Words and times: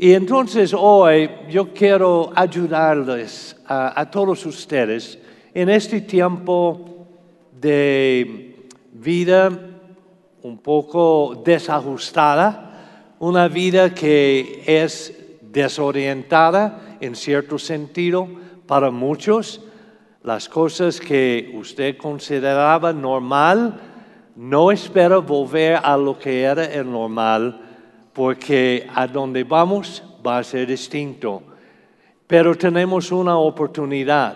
Y 0.00 0.14
entonces 0.14 0.72
hoy 0.78 1.28
yo 1.50 1.74
quiero 1.74 2.30
ayudarles 2.32 3.56
a, 3.66 4.08
todos 4.08 4.46
ustedes 4.46 5.18
en 5.52 5.68
este 5.68 6.02
tiempo 6.02 7.04
de 7.60 8.68
vida 8.92 9.50
un 10.42 10.58
poco 10.58 11.42
desajustada, 11.44 13.16
una 13.18 13.48
vida 13.48 13.92
que 13.92 14.62
es 14.64 15.12
desorientada 15.42 16.96
en 17.00 17.16
cierto 17.16 17.58
sentido 17.58 18.28
para 18.68 18.92
muchos. 18.92 19.64
Las 20.22 20.48
cosas 20.48 21.00
que 21.00 21.52
usted 21.58 21.96
consideraba 21.96 22.92
normal, 22.92 23.80
no 24.36 24.70
espera 24.70 25.18
volver 25.18 25.80
a 25.82 25.96
lo 25.96 26.16
que 26.16 26.42
era 26.42 26.66
el 26.66 26.88
normal, 26.88 27.67
porque 28.12 28.86
a 28.94 29.06
donde 29.06 29.44
vamos 29.44 30.02
va 30.26 30.38
a 30.38 30.44
ser 30.44 30.66
distinto. 30.66 31.42
Pero 32.26 32.54
tenemos 32.54 33.10
una 33.12 33.38
oportunidad. 33.38 34.34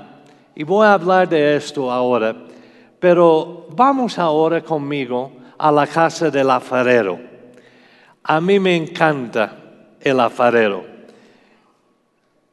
Y 0.55 0.65
voy 0.65 0.87
a 0.87 0.95
hablar 0.95 1.29
de 1.29 1.57
esto 1.57 1.91
ahora. 1.91 2.35
Pero 2.99 3.67
vamos 3.71 4.19
ahora 4.19 4.61
conmigo 4.61 5.33
a 5.59 5.71
la 5.73 5.87
casa 5.87 6.31
del 6.31 6.51
alfarero. 6.51 7.19
A 8.25 8.41
mí 8.41 8.61
me 8.61 8.77
encanta 8.77 9.57
el 10.01 10.21
alfarero. 10.21 10.85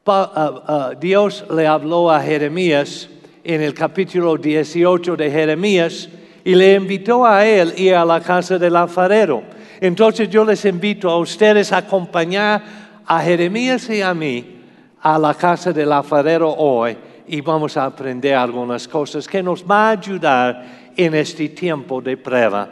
Ah, 0.06 0.62
ah, 0.66 0.90
Dios 0.98 1.44
le 1.54 1.66
habló 1.68 2.10
a 2.10 2.20
Jeremías 2.20 3.08
en 3.44 3.62
el 3.62 3.74
capítulo 3.74 4.36
18 4.36 5.14
de 5.14 5.30
Jeremías 5.30 6.08
y 6.42 6.54
le 6.54 6.74
invitó 6.74 7.24
a 7.24 7.46
él 7.46 7.72
ir 7.76 7.94
a 7.94 8.04
la 8.04 8.20
casa 8.20 8.58
del 8.58 8.74
alfarero. 8.74 9.42
Entonces 9.80 10.28
yo 10.28 10.44
les 10.44 10.64
invito 10.66 11.08
a 11.08 11.18
ustedes 11.18 11.72
a 11.72 11.78
acompañar 11.78 12.62
a 13.06 13.20
Jeremías 13.22 13.88
y 13.88 14.02
a 14.02 14.12
mí 14.12 14.60
a 15.00 15.18
la 15.18 15.32
casa 15.34 15.72
del 15.72 15.90
alfarero 15.90 16.52
hoy 16.52 16.96
y 17.26 17.40
vamos 17.40 17.76
a 17.76 17.86
aprender 17.86 18.34
algunas 18.34 18.86
cosas 18.86 19.26
que 19.26 19.42
nos 19.42 19.64
va 19.64 19.88
a 19.88 19.90
ayudar 19.92 20.90
en 20.96 21.14
este 21.14 21.48
tiempo 21.48 22.02
de 22.02 22.16
prueba. 22.16 22.68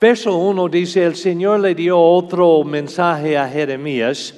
Verso 0.00 0.36
1 0.36 0.68
dice, 0.68 1.04
el 1.04 1.16
Señor 1.16 1.60
le 1.60 1.74
dio 1.74 1.98
otro 1.98 2.62
mensaje 2.62 3.36
a 3.36 3.48
Jeremías 3.48 4.34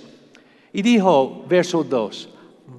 y 0.73 0.81
dijo, 0.81 1.45
verso 1.47 1.85
2, 1.85 2.29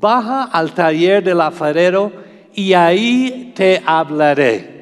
baja 0.02 0.46
al 0.46 0.74
taller 0.74 1.24
del 1.24 1.40
alfarero 1.40 2.12
y 2.54 2.74
ahí 2.74 3.54
te 3.56 3.82
hablaré. 3.86 4.74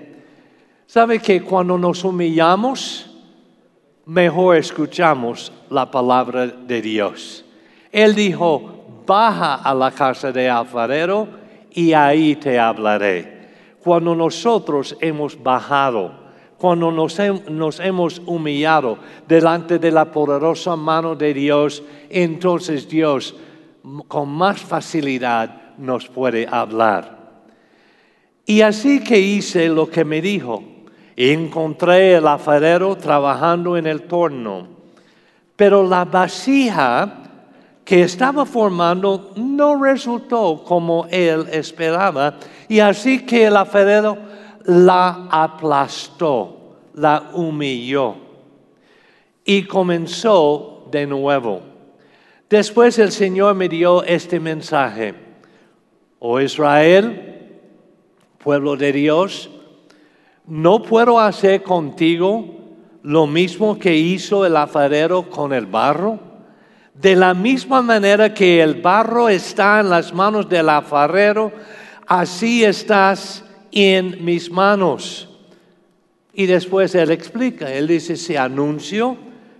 ¿Sabe 0.87 1.19
que 1.19 1.41
cuando 1.41 1.77
nos 1.77 2.03
humillamos, 2.03 3.10
mejor 4.11 4.57
escuchamos 4.57 5.53
la 5.69 5.89
palabra 5.89 6.45
de 6.45 6.81
Dios? 6.81 7.45
Él 7.91 8.13
dijo, 8.13 9.03
baja 9.07 9.55
a 9.55 9.73
la 9.73 9.91
casa 9.91 10.31
del 10.33 10.49
alfarero 10.49 11.27
y 11.71 11.93
ahí 11.93 12.35
te 12.35 12.59
hablaré. 12.59 13.49
Cuando 13.81 14.13
nosotros 14.13 14.97
hemos 14.99 15.41
bajado, 15.41 16.11
cuando 16.57 16.91
nos, 16.91 17.17
nos, 17.49 17.79
hemos 17.79 18.21
humillado 18.25 18.97
delante 19.27 19.79
de 19.79 19.91
la 19.91 20.11
poderosa 20.11 20.75
mano 20.75 21.15
de 21.15 21.33
Dios, 21.33 21.81
entonces 22.09 22.87
Dios 22.87 23.33
con 24.07 24.29
más 24.29 24.59
facilidad 24.59 25.77
nos 25.77 26.07
puede 26.07 26.47
hablar. 26.51 27.17
Y 28.45 28.61
así 28.61 29.01
que 29.03 29.19
hice 29.19 29.69
lo 29.69 29.89
que 29.89 30.03
me 30.03 30.21
dijo. 30.21 30.70
Encontré 31.29 32.15
el 32.15 32.25
alfarero 32.25 32.95
trabajando 32.95 33.77
en 33.77 33.85
el 33.85 34.07
torno, 34.07 34.67
pero 35.55 35.87
la 35.87 36.03
vasija 36.03 37.17
que 37.85 38.01
estaba 38.01 38.43
formando 38.43 39.31
no 39.35 39.79
resultó 39.83 40.63
como 40.63 41.05
él 41.11 41.45
esperaba, 41.51 42.39
y 42.67 42.79
así 42.79 43.23
que 43.23 43.45
el 43.45 43.55
alfarero 43.55 44.17
la 44.65 45.27
aplastó, 45.29 46.77
la 46.95 47.29
humilló 47.33 48.15
y 49.45 49.61
comenzó 49.65 50.87
de 50.89 51.05
nuevo. 51.05 51.61
Después 52.49 52.97
el 52.97 53.11
Señor 53.11 53.53
me 53.53 53.69
dio 53.69 54.03
este 54.05 54.39
mensaje. 54.39 55.13
Oh 56.17 56.39
Israel, 56.39 57.59
pueblo 58.39 58.75
de 58.75 58.91
Dios, 58.91 59.51
no 60.47 60.81
puedo 60.81 61.19
hacer 61.19 61.63
contigo 61.63 62.45
lo 63.03 63.27
mismo 63.27 63.79
que 63.79 63.95
hizo 63.95 64.45
el 64.45 64.55
alfarero 64.55 65.29
con 65.29 65.53
el 65.53 65.65
barro. 65.65 66.19
De 66.93 67.15
la 67.15 67.33
misma 67.33 67.81
manera 67.81 68.33
que 68.33 68.61
el 68.61 68.81
barro 68.81 69.29
está 69.29 69.79
en 69.79 69.89
las 69.89 70.13
manos 70.13 70.47
del 70.47 70.69
alfarero, 70.69 71.51
así 72.05 72.63
estás 72.63 73.43
en 73.71 74.23
mis 74.23 74.51
manos. 74.51 75.29
Y 76.33 76.45
después 76.45 76.93
él 76.95 77.11
explica, 77.11 77.71
él 77.71 77.87
dice, 77.87 78.15
se 78.15 78.37
anuncio 78.37 79.17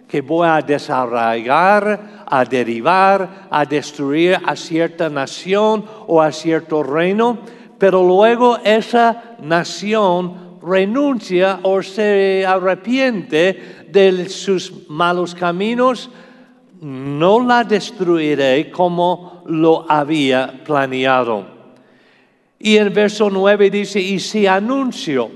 que 0.08 0.22
voy 0.22 0.48
a 0.48 0.62
desarraigar 0.62 2.22
a 2.32 2.46
derivar, 2.46 3.48
a 3.52 3.66
destruir 3.66 4.40
a 4.46 4.56
cierta 4.56 5.10
nación 5.10 5.84
o 6.08 6.22
a 6.22 6.32
cierto 6.32 6.82
reino, 6.82 7.40
pero 7.78 8.02
luego 8.08 8.58
esa 8.64 9.36
nación 9.42 10.51
renuncia 10.62 11.60
o 11.64 11.82
se 11.82 12.46
arrepiente 12.46 13.86
de 13.90 14.30
sus 14.30 14.88
malos 14.90 15.36
caminos, 15.36 16.10
no 16.82 17.46
la 17.46 17.64
destruiré 17.64 18.72
como 18.72 19.44
lo 19.48 19.86
había 19.90 20.64
planeado. 20.64 21.46
Y 22.60 22.78
el 22.78 22.92
verso 22.92 23.30
9 23.30 23.70
dice, 23.70 24.00
y 24.00 24.20
si 24.20 24.46
anuncio 24.48 25.32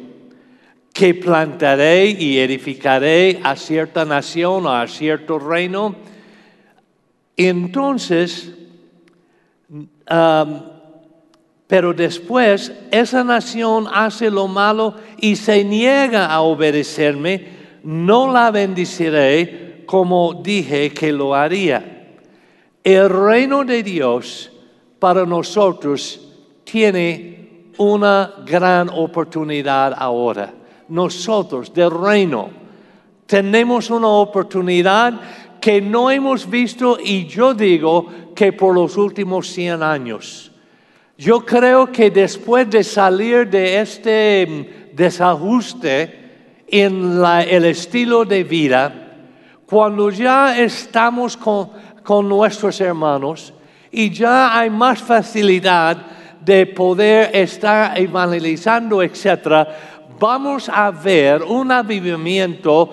que 0.93 1.13
plantaré 1.13 2.05
y 2.11 2.37
edificaré 2.39 3.39
a 3.43 3.55
cierta 3.55 4.05
nación 4.05 4.65
o 4.65 4.71
a 4.71 4.87
cierto 4.87 5.39
reino, 5.39 5.95
entonces, 7.35 8.53
pero 11.67 11.93
después 11.93 12.71
esa 12.91 13.23
nación 13.23 13.87
hace 13.91 14.29
lo 14.29 14.47
malo 14.47 14.95
y 15.17 15.35
se 15.35 15.63
niega 15.63 16.27
a 16.27 16.41
obedecerme, 16.41 17.47
no 17.83 18.31
la 18.31 18.51
bendiciré 18.51 19.83
como 19.85 20.33
dije 20.33 20.91
que 20.91 21.11
lo 21.11 21.33
haría. 21.33 22.13
El 22.83 23.09
reino 23.09 23.63
de 23.63 23.81
Dios 23.81 24.51
para 24.99 25.25
nosotros 25.25 26.21
tiene 26.63 27.71
una 27.77 28.31
gran 28.45 28.89
oportunidad 28.89 29.93
ahora. 29.97 30.53
Nosotros 30.87 31.73
del 31.73 31.91
reino 31.91 32.49
tenemos 33.25 33.89
una 33.89 34.07
oportunidad 34.07 35.19
que 35.59 35.81
no 35.81 36.11
hemos 36.11 36.47
visto 36.47 36.99
y 37.03 37.25
yo 37.25 37.55
digo 37.55 38.07
que 38.35 38.53
por 38.53 38.75
los 38.75 38.97
últimos 38.97 39.47
100 39.49 39.81
años. 39.81 40.51
Yo 41.17 41.45
creo 41.45 41.91
que 41.91 42.11
después 42.11 42.69
de 42.69 42.83
salir 42.83 43.49
de 43.49 43.79
este 43.79 44.45
mm, 44.45 44.95
desajuste 44.95 46.23
en 46.67 47.23
el 47.23 47.65
estilo 47.65 48.25
de 48.25 48.43
vida, 48.43 48.93
cuando 49.65 50.09
ya 50.09 50.59
estamos 50.59 51.37
con, 51.37 51.69
con 52.03 52.27
nuestros 52.27 52.81
hermanos 52.81 53.53
y 53.91 54.09
ya 54.09 54.59
hay 54.59 54.69
más 54.69 55.01
facilidad 55.01 55.97
de 56.41 56.65
poder 56.65 57.33
estar 57.33 57.97
evangelizando, 57.97 59.01
etc., 59.01 59.67
vamos 60.19 60.69
a 60.69 60.91
ver 60.91 61.43
un 61.43 61.71
avivamiento 61.71 62.91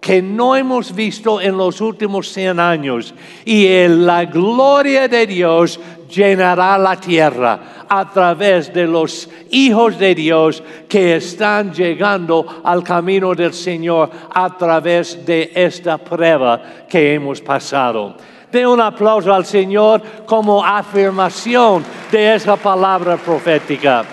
que 0.00 0.22
no 0.22 0.56
hemos 0.56 0.94
visto 0.94 1.40
en 1.40 1.56
los 1.56 1.80
últimos 1.80 2.32
100 2.32 2.60
años. 2.60 3.14
Y 3.44 3.86
la 3.88 4.24
gloria 4.24 5.06
de 5.08 5.26
Dios 5.26 5.78
llenará 6.08 6.78
la 6.78 6.96
tierra 6.96 7.86
a 7.88 8.10
través 8.10 8.72
de 8.72 8.86
los 8.86 9.28
hijos 9.50 9.98
de 9.98 10.14
Dios 10.14 10.62
que 10.88 11.16
están 11.16 11.72
llegando 11.72 12.62
al 12.64 12.82
camino 12.82 13.34
del 13.34 13.54
Señor 13.54 14.10
a 14.32 14.56
través 14.56 15.24
de 15.24 15.52
esta 15.54 15.98
prueba 15.98 16.60
que 16.88 17.14
hemos 17.14 17.40
pasado. 17.40 18.16
De 18.50 18.66
un 18.66 18.80
aplauso 18.80 19.32
al 19.32 19.44
Señor 19.44 20.02
como 20.26 20.64
afirmación 20.64 21.84
de 22.10 22.34
esa 22.34 22.56
palabra 22.56 23.16
profética. 23.16 24.04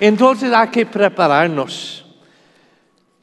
Entonces 0.00 0.50
hay 0.50 0.68
que 0.68 0.86
prepararnos. 0.86 2.06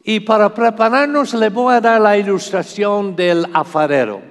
Y 0.03 0.21
para 0.21 0.53
prepararnos 0.53 1.33
le 1.33 1.49
voy 1.49 1.73
a 1.73 1.81
dar 1.81 1.99
la 1.99 2.17
ilustración 2.17 3.15
del 3.15 3.45
alfarero, 3.51 4.21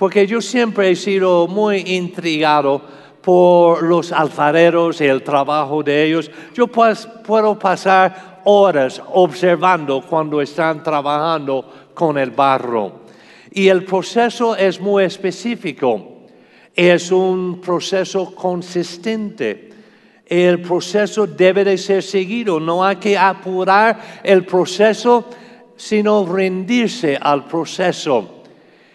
porque 0.00 0.26
yo 0.26 0.40
siempre 0.40 0.90
he 0.90 0.96
sido 0.96 1.46
muy 1.46 1.80
intrigado 1.80 2.80
por 3.20 3.82
los 3.82 4.12
alfareros 4.12 4.98
y 5.02 5.04
el 5.04 5.22
trabajo 5.22 5.82
de 5.82 6.04
ellos. 6.06 6.30
Yo 6.54 6.68
puedo 6.68 7.58
pasar 7.58 8.40
horas 8.46 9.02
observando 9.12 10.00
cuando 10.00 10.40
están 10.40 10.82
trabajando 10.82 11.90
con 11.92 12.16
el 12.16 12.30
barro. 12.30 13.00
Y 13.50 13.68
el 13.68 13.84
proceso 13.84 14.56
es 14.56 14.80
muy 14.80 15.04
específico. 15.04 16.22
Es 16.74 17.12
un 17.12 17.60
proceso 17.60 18.34
consistente. 18.34 19.68
El 20.24 20.62
proceso 20.62 21.26
debe 21.26 21.62
de 21.62 21.76
ser 21.76 22.02
seguido. 22.02 22.58
No 22.58 22.82
hay 22.82 22.96
que 22.96 23.18
apurar 23.18 24.22
el 24.24 24.46
proceso, 24.46 25.26
sino 25.76 26.24
rendirse 26.24 27.18
al 27.20 27.44
proceso. 27.44 28.39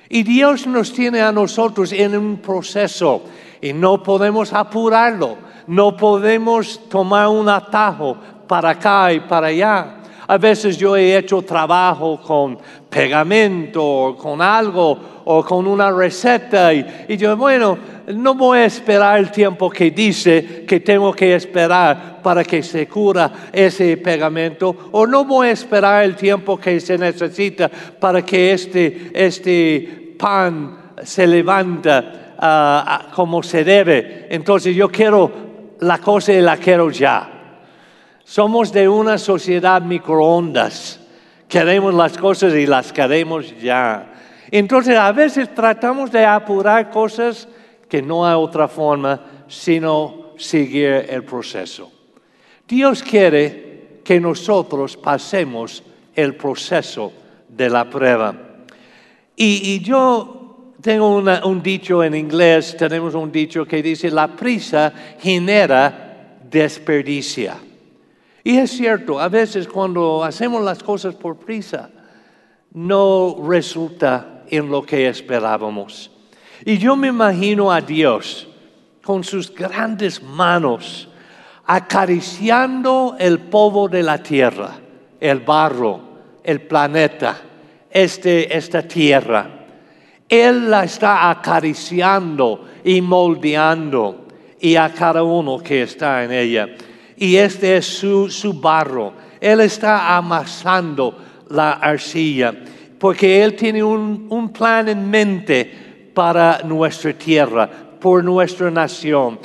Y 0.09 0.23
Dios 0.23 0.67
nos 0.67 0.93
tiene 0.93 1.21
a 1.21 1.31
nosotros 1.31 1.91
en 1.91 2.17
un 2.17 2.37
proceso 2.37 3.23
y 3.61 3.73
no 3.73 4.03
podemos 4.03 4.53
apurarlo. 4.53 5.37
No 5.67 5.97
podemos 5.97 6.89
tomar 6.89 7.27
un 7.27 7.49
atajo 7.49 8.17
para 8.47 8.71
acá 8.71 9.11
y 9.13 9.21
para 9.21 9.47
allá. 9.47 9.97
A 10.27 10.37
veces 10.37 10.77
yo 10.77 10.95
he 10.95 11.17
hecho 11.17 11.41
trabajo 11.43 12.19
con 12.21 12.57
pegamento 12.89 13.83
o 13.83 14.17
con 14.17 14.41
algo 14.41 14.97
o 15.25 15.43
con 15.43 15.67
una 15.67 15.91
receta 15.91 16.73
y, 16.73 17.17
yo, 17.17 17.35
bueno, 17.37 17.77
no 18.07 18.33
voy 18.35 18.59
a 18.59 18.65
esperar 18.65 19.19
el 19.19 19.31
tiempo 19.31 19.69
que 19.69 19.91
dice 19.91 20.65
que 20.67 20.79
tengo 20.79 21.13
que 21.13 21.35
esperar 21.35 22.21
para 22.23 22.43
que 22.43 22.63
se 22.63 22.87
cura 22.87 23.49
ese 23.51 23.97
pegamento 23.97 24.89
o 24.91 25.05
no 25.05 25.25
voy 25.25 25.47
a 25.47 25.51
esperar 25.51 26.03
el 26.03 26.15
tiempo 26.15 26.57
que 26.57 26.79
se 26.79 26.97
necesita 26.97 27.69
para 27.69 28.23
que 28.23 28.53
este, 28.53 29.11
este 29.13 30.15
pan 30.17 30.93
se 31.03 31.27
levanta 31.27 32.35
ah, 32.39 33.07
como 33.13 33.43
se 33.43 33.63
debe. 33.63 34.27
Entonces 34.29 34.75
yo 34.75 34.89
quiero 34.89 35.31
la 35.81 35.99
cosa 35.99 36.33
y 36.33 36.41
la 36.41 36.57
quiero 36.57 36.89
ya. 36.89 37.34
Somos 38.25 38.73
de 38.73 38.89
una 38.89 39.19
sociedad 39.19 39.81
microondas. 39.83 40.99
Queremos 41.47 41.93
las 41.93 42.17
cosas 42.17 42.55
y 42.55 42.65
las 42.65 42.91
queremos 42.91 43.53
ya. 43.61 44.13
Entonces 44.49 44.97
a 44.97 45.11
veces 45.11 45.53
tratamos 45.53 46.11
de 46.11 46.25
apurar 46.25 46.89
cosas 46.89 47.47
que 47.87 48.01
no 48.01 48.25
hay 48.25 48.33
otra 48.33 48.67
forma 48.67 49.21
sino 49.47 50.31
seguir 50.37 51.05
el 51.07 51.23
proceso. 51.23 51.91
Dios 52.67 53.03
quiere 53.03 53.99
que 54.03 54.19
nosotros 54.19 54.97
pasemos 54.97 55.83
el 56.15 56.35
proceso 56.35 57.13
de 57.47 57.69
la 57.69 57.87
prueba. 57.87 58.35
Y, 59.35 59.79
yo 59.81 60.73
tengo 60.81 61.17
un 61.17 61.61
dicho 61.61 62.03
en 62.03 62.15
inglés, 62.15 62.75
tenemos 62.75 63.13
un 63.13 63.31
dicho 63.31 63.65
que 63.65 63.83
dice, 63.83 64.09
la 64.09 64.35
prisa 64.35 64.91
genera 65.19 66.39
desperdicia. 66.49 67.57
Y 68.45 68.59
es 68.59 68.77
cierto, 68.77 69.19
a 69.19 69.27
veces 69.27 69.67
cuando 69.67 70.23
hacemos 70.23 70.63
las 70.63 70.83
cosas 70.83 71.15
por 71.15 71.35
prisa, 71.35 71.89
no 72.73 73.37
resulta 73.43 74.43
en 74.47 74.69
lo 74.69 74.83
que 74.83 75.07
esperábamos. 75.07 76.11
Y 76.63 76.77
yo 76.77 76.95
me 76.95 77.07
imagino 77.07 77.71
a 77.71 77.81
Dios 77.81 78.47
con 79.03 79.23
sus 79.23 79.51
grandes 79.51 80.21
manos 80.21 81.09
acariciando 81.65 83.15
el 83.17 83.39
polvo 83.39 83.89
de 83.89 84.03
la 84.03 84.21
tierra, 84.21 84.75
el 85.19 85.39
barro, 85.39 86.01
el 86.43 86.61
planeta, 86.61 87.41
este, 87.89 88.55
esta 88.55 88.83
tierra. 88.83 89.65
Él 90.29 90.69
la 90.69 90.83
está 90.83 91.31
acariciando 91.31 92.67
y 92.83 93.01
moldeando 93.01 94.27
y 94.59 94.75
a 94.75 94.93
cada 94.93 95.23
uno 95.23 95.57
que 95.57 95.81
está 95.81 96.23
en 96.23 96.31
ella 96.31 96.69
y 97.17 97.35
este 97.35 97.77
es 97.77 97.85
su, 97.85 98.59
barro. 98.61 99.13
Él 99.39 99.61
está 99.61 100.15
amasando 100.15 101.17
la 101.49 101.73
arcilla 101.73 102.53
porque 102.99 103.43
Él 103.43 103.55
tiene 103.55 103.83
un, 103.83 104.27
un 104.29 104.49
plan 104.49 104.89
en 104.89 105.09
mente 105.09 106.11
para 106.13 106.61
nuestra 106.63 107.13
tierra, 107.13 107.69
por 107.99 108.23
nuestra 108.23 108.71
nación, 108.71 109.37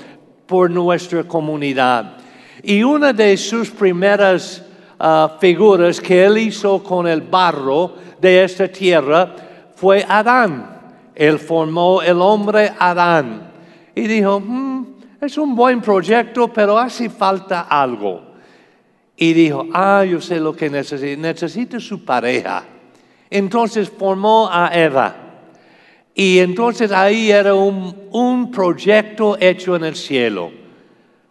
por 0.47 0.71
nuestra 0.71 1.25
comunidad. 1.25 2.17
Y 2.63 2.83
una 2.83 3.13
de 3.13 3.37
sus 3.37 3.71
primeras 3.71 4.65
ah, 4.99 5.37
figuras 5.41 6.01
que 6.01 6.25
Él 6.25 6.39
hizo 6.39 6.83
con 6.83 7.07
el 7.07 7.23
barro 7.23 7.95
de 8.21 8.45
esta 8.45 8.69
tierra 8.69 9.35
fue 9.75 10.05
Adán. 10.09 10.79
Él 11.15 11.39
formó 11.39 12.03
el 12.03 12.21
hombre 12.21 12.73
Adán. 12.79 13.51
Y 13.95 14.07
dijo, 14.07 14.41
hmm, 14.41 14.70
es 15.21 15.37
un 15.37 15.55
buen 15.55 15.81
proyecto, 15.81 16.49
pero 16.53 16.79
hace 16.79 17.11
falta 17.11 17.63
algo. 17.63 18.23
Y 19.17 19.33
dijo, 19.35 19.67
ah, 19.75 20.05
yo 20.05 20.21
sé 20.21 20.41
lo 20.41 20.55
que 20.55 20.71
necesita, 20.71 21.21
necesita 21.21 21.79
su 21.79 22.05
pareja. 22.05 22.65
Entonces 23.29 23.91
formó 23.91 24.49
a 24.51 24.71
Eva. 24.75 25.15
Y 26.15 26.39
entonces 26.39 26.91
ahí 26.91 27.31
era 27.31 27.55
un, 27.55 28.09
un 28.11 28.51
proyecto 28.51 29.37
hecho 29.39 29.77
en 29.77 29.85
el 29.85 29.95
cielo, 29.95 30.51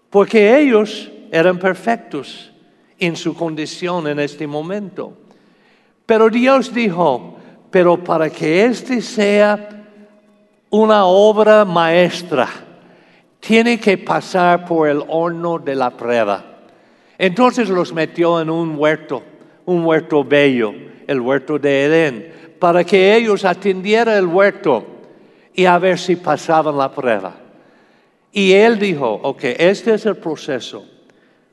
porque 0.10 0.58
ellos 0.60 1.12
eran 1.32 1.60
perfectos 1.60 2.52
en 2.98 3.16
su 3.16 3.34
condición 3.34 4.08
en 4.08 4.20
este 4.20 4.48
momento. 4.48 5.14
Pero 6.06 6.30
Dios 6.30 6.74
dijo, 6.74 7.38
pero 7.70 8.04
para 8.04 8.30
que 8.30 8.66
este 8.66 9.02
sea 9.02 9.86
una 10.70 11.06
obra 11.06 11.66
maestra, 11.66 12.48
tiene 13.40 13.80
que 13.80 13.98
pasar 13.98 14.66
por 14.66 14.88
el 14.88 15.04
horno 15.08 15.60
de 15.60 15.76
la 15.76 15.92
prueba. 15.92 16.44
Entonces 17.18 17.70
los 17.70 17.94
metió 17.94 18.40
en 18.40 18.50
un 18.50 18.78
huerto, 18.78 19.24
un 19.66 19.86
huerto 19.86 20.24
bello, 20.24 20.74
el 21.08 21.20
huerto 21.20 21.58
de 21.58 21.86
Edén, 21.86 22.34
para 22.60 22.84
que 22.84 23.16
ellos 23.16 23.46
atendieran 23.46 24.18
el 24.18 24.28
huerto 24.28 24.86
y 25.54 25.66
a 25.66 25.78
ver 25.80 25.98
si 25.98 26.16
pasaban 26.16 26.78
la 26.78 26.92
prueba. 26.92 27.36
Y 28.32 28.52
él 28.54 28.78
dijo, 28.78 29.20
ok, 29.24 29.44
este 29.58 29.96
es 29.96 30.06
el 30.06 30.18
proceso. 30.18 30.86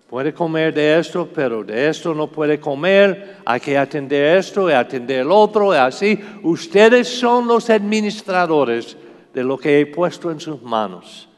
Puede 0.08 0.32
comer 0.32 0.72
de 0.72 0.98
esto, 0.98 1.28
pero 1.34 1.64
de 1.64 1.88
esto 1.88 2.14
no 2.14 2.28
puede 2.28 2.60
comer. 2.60 3.38
Hay 3.44 3.58
que 3.58 3.76
atender 3.76 4.36
esto 4.36 4.70
y 4.70 4.72
atender 4.72 5.20
el 5.20 5.32
otro 5.32 5.74
y 5.74 5.78
así. 5.78 6.20
Ustedes 6.44 7.08
son 7.08 7.48
los 7.48 7.70
administradores 7.70 8.96
de 9.34 9.42
lo 9.42 9.58
que 9.58 9.80
he 9.80 9.86
puesto 9.86 10.30
en 10.30 10.38
sus 10.38 10.62
manos 10.62 11.28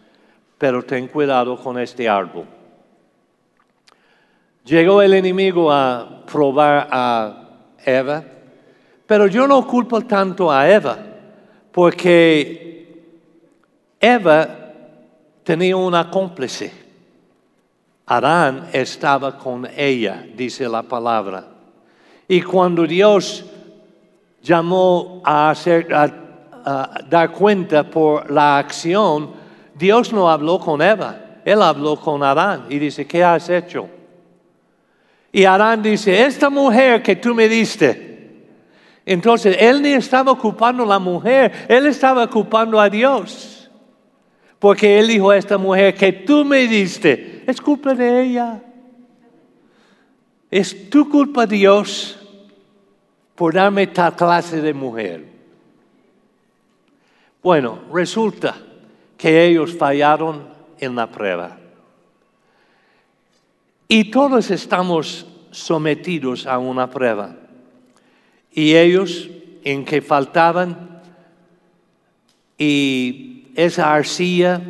pero 0.58 0.82
ten 0.82 1.06
cuidado 1.06 1.56
con 1.56 1.78
este 1.78 2.08
árbol. 2.08 2.44
Llegó 4.64 5.00
el 5.00 5.14
enemigo 5.14 5.72
a 5.72 6.24
probar 6.26 6.88
a 6.90 7.48
Eva, 7.82 8.22
pero 9.06 9.26
yo 9.28 9.46
no 9.46 9.66
culpo 9.66 10.02
tanto 10.02 10.52
a 10.52 10.68
Eva, 10.68 10.98
porque 11.72 13.02
Eva 13.98 14.48
tenía 15.44 15.76
una 15.76 16.10
cómplice. 16.10 16.86
Adán 18.04 18.68
estaba 18.72 19.38
con 19.38 19.66
ella, 19.76 20.26
dice 20.34 20.68
la 20.68 20.82
palabra. 20.82 21.46
Y 22.26 22.42
cuando 22.42 22.86
Dios 22.86 23.44
llamó 24.42 25.22
a, 25.24 25.52
a 25.52 27.00
dar 27.08 27.32
cuenta 27.32 27.84
por 27.88 28.30
la 28.30 28.58
acción, 28.58 29.37
Dios 29.78 30.12
no 30.12 30.28
habló 30.28 30.58
con 30.58 30.82
Eva, 30.82 31.40
Él 31.44 31.62
habló 31.62 31.96
con 31.96 32.22
Adán 32.22 32.66
y 32.68 32.78
dice, 32.78 33.06
¿qué 33.06 33.22
has 33.22 33.48
hecho? 33.48 33.88
Y 35.30 35.44
Adán 35.44 35.82
dice, 35.82 36.24
esta 36.24 36.50
mujer 36.50 37.02
que 37.02 37.16
tú 37.16 37.34
me 37.34 37.48
diste. 37.48 38.08
Entonces, 39.06 39.56
él 39.58 39.80
ni 39.80 39.92
estaba 39.92 40.32
ocupando 40.32 40.84
la 40.84 40.98
mujer, 40.98 41.66
él 41.68 41.86
estaba 41.86 42.24
ocupando 42.24 42.80
a 42.80 42.90
Dios. 42.90 43.70
Porque 44.58 44.98
él 44.98 45.06
dijo 45.06 45.30
a 45.30 45.36
esta 45.36 45.56
mujer 45.56 45.94
que 45.94 46.12
tú 46.12 46.44
me 46.44 46.66
diste, 46.66 47.44
es 47.46 47.60
culpa 47.60 47.94
de 47.94 48.22
ella. 48.22 48.60
Es 50.50 50.90
tu 50.90 51.08
culpa, 51.08 51.46
Dios, 51.46 52.18
por 53.34 53.54
darme 53.54 53.86
tal 53.86 54.16
clase 54.16 54.60
de 54.60 54.74
mujer. 54.74 55.24
Bueno, 57.42 57.78
resulta 57.92 58.56
que 59.18 59.44
ellos 59.44 59.76
fallaron 59.76 60.48
en 60.78 60.94
la 60.94 61.10
prueba. 61.10 61.58
Y 63.88 64.10
todos 64.10 64.50
estamos 64.50 65.26
sometidos 65.50 66.46
a 66.46 66.58
una 66.58 66.88
prueba. 66.88 67.34
Y 68.52 68.74
ellos 68.74 69.28
en 69.64 69.84
que 69.84 70.00
faltaban 70.00 71.02
y 72.56 73.48
esa 73.54 73.92
arcilla 73.92 74.60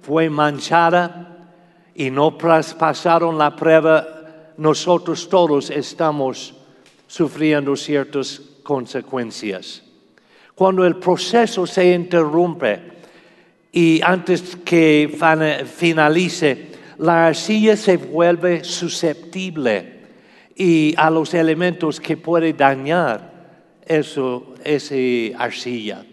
fue 0.00 0.30
manchada 0.30 1.48
y 1.94 2.10
no 2.10 2.38
pasaron 2.38 3.36
la 3.36 3.54
prueba, 3.54 4.06
nosotros 4.56 5.28
todos 5.28 5.70
estamos 5.70 6.54
sufriendo 7.06 7.76
ciertas 7.76 8.40
consecuencias. 8.62 9.82
Cuando 10.54 10.84
el 10.84 10.96
proceso 10.96 11.66
se 11.66 11.92
interrumpe, 11.92 13.01
y 13.72 14.00
antes 14.04 14.56
que 14.64 15.10
finalice, 15.74 16.72
la 16.98 17.28
arcilla 17.28 17.74
se 17.74 17.96
vuelve 17.96 18.62
susceptible 18.64 20.00
y 20.54 20.94
a 20.98 21.10
los 21.10 21.32
elementos 21.32 21.98
que 21.98 22.18
puede 22.18 22.52
dañar 22.52 23.32
eso, 23.86 24.54
ese 24.62 25.32
arcilla. 25.38 26.04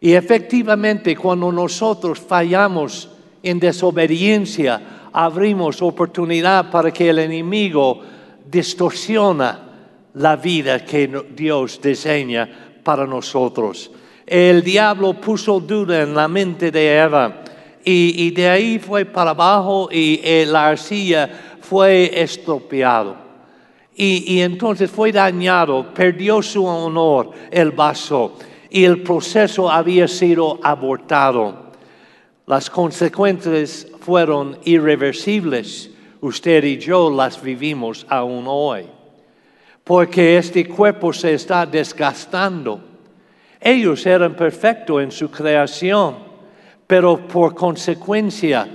Y 0.00 0.14
efectivamente 0.14 1.14
cuando 1.14 1.52
nosotros 1.52 2.20
fallamos 2.20 3.10
en 3.42 3.60
desobediencia, 3.60 5.08
abrimos 5.12 5.82
oportunidad 5.82 6.70
para 6.70 6.90
que 6.90 7.10
el 7.10 7.18
enemigo 7.18 8.00
distorsiona 8.50 9.60
la 10.14 10.36
vida 10.36 10.84
que 10.84 11.24
Dios 11.34 11.80
diseña 11.82 12.48
para 12.82 13.06
nosotros. 13.06 13.90
El 14.26 14.62
diablo 14.62 15.14
puso 15.14 15.60
duda 15.60 16.02
en 16.02 16.14
la 16.14 16.28
mente 16.28 16.70
de 16.70 16.96
Eva 16.96 17.42
y, 17.84 18.30
de 18.30 18.48
ahí 18.48 18.78
fue 18.78 19.04
para 19.04 19.30
abajo 19.30 19.88
y 19.92 20.20
eh, 20.24 20.46
la 20.46 20.68
arcilla 20.68 21.56
fue 21.60 22.10
estropeado. 22.22 23.16
Y, 23.94 24.34
y 24.34 24.40
entonces 24.40 24.90
fue 24.90 25.12
dañado, 25.12 25.92
perdió 25.92 26.42
su 26.42 26.64
honor 26.64 27.30
el 27.50 27.70
vaso 27.72 28.38
y 28.70 28.84
el 28.84 29.02
proceso 29.02 29.70
había 29.70 30.08
sido 30.08 30.58
abortado. 30.62 31.72
Las 32.46 32.68
consecuencias 32.68 33.86
fueron 34.00 34.58
irreversibles. 34.64 35.90
Usted 36.20 36.64
y 36.64 36.78
yo 36.78 37.10
las 37.10 37.40
vivimos 37.40 38.06
aún 38.08 38.44
hoy. 38.46 38.86
Porque 39.84 40.38
este 40.38 40.66
cuerpo 40.66 41.12
se 41.12 41.34
está 41.34 41.66
desgastando. 41.66 42.93
Ellos 43.64 44.04
eran 44.04 44.34
perfectos 44.34 45.02
en 45.02 45.10
su 45.10 45.30
creación, 45.30 46.16
pero 46.86 47.26
por 47.26 47.54
consecuencia 47.54 48.68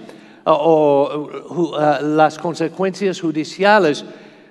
o, 0.46 1.30
las 2.02 2.40
consecuencias 2.40 3.22
judiciales 3.22 4.04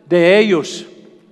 de 0.08 0.38
ellos, 0.38 0.86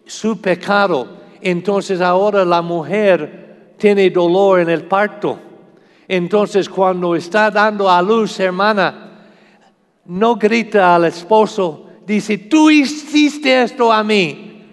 su 0.07 0.41
pecado, 0.41 1.07
entonces 1.41 2.01
ahora 2.01 2.45
la 2.45 2.63
mujer 2.63 3.75
tiene 3.79 4.11
dolor 4.11 4.59
en 4.59 4.71
el 4.71 4.83
parto. 4.87 5.39
Entonces 6.09 6.69
cuando 6.69 7.15
está 7.15 7.49
dando 7.49 7.89
a 7.89 8.03
luz, 8.03 8.41
hermana, 8.41 9.21
no 10.07 10.35
grita 10.35 10.97
al 10.97 11.05
esposo, 11.05 11.91
dice, 12.05 12.39
tú 12.39 12.71
hiciste 12.71 13.63
esto 13.63 13.93
a 13.93 14.03
mí. 14.03 14.65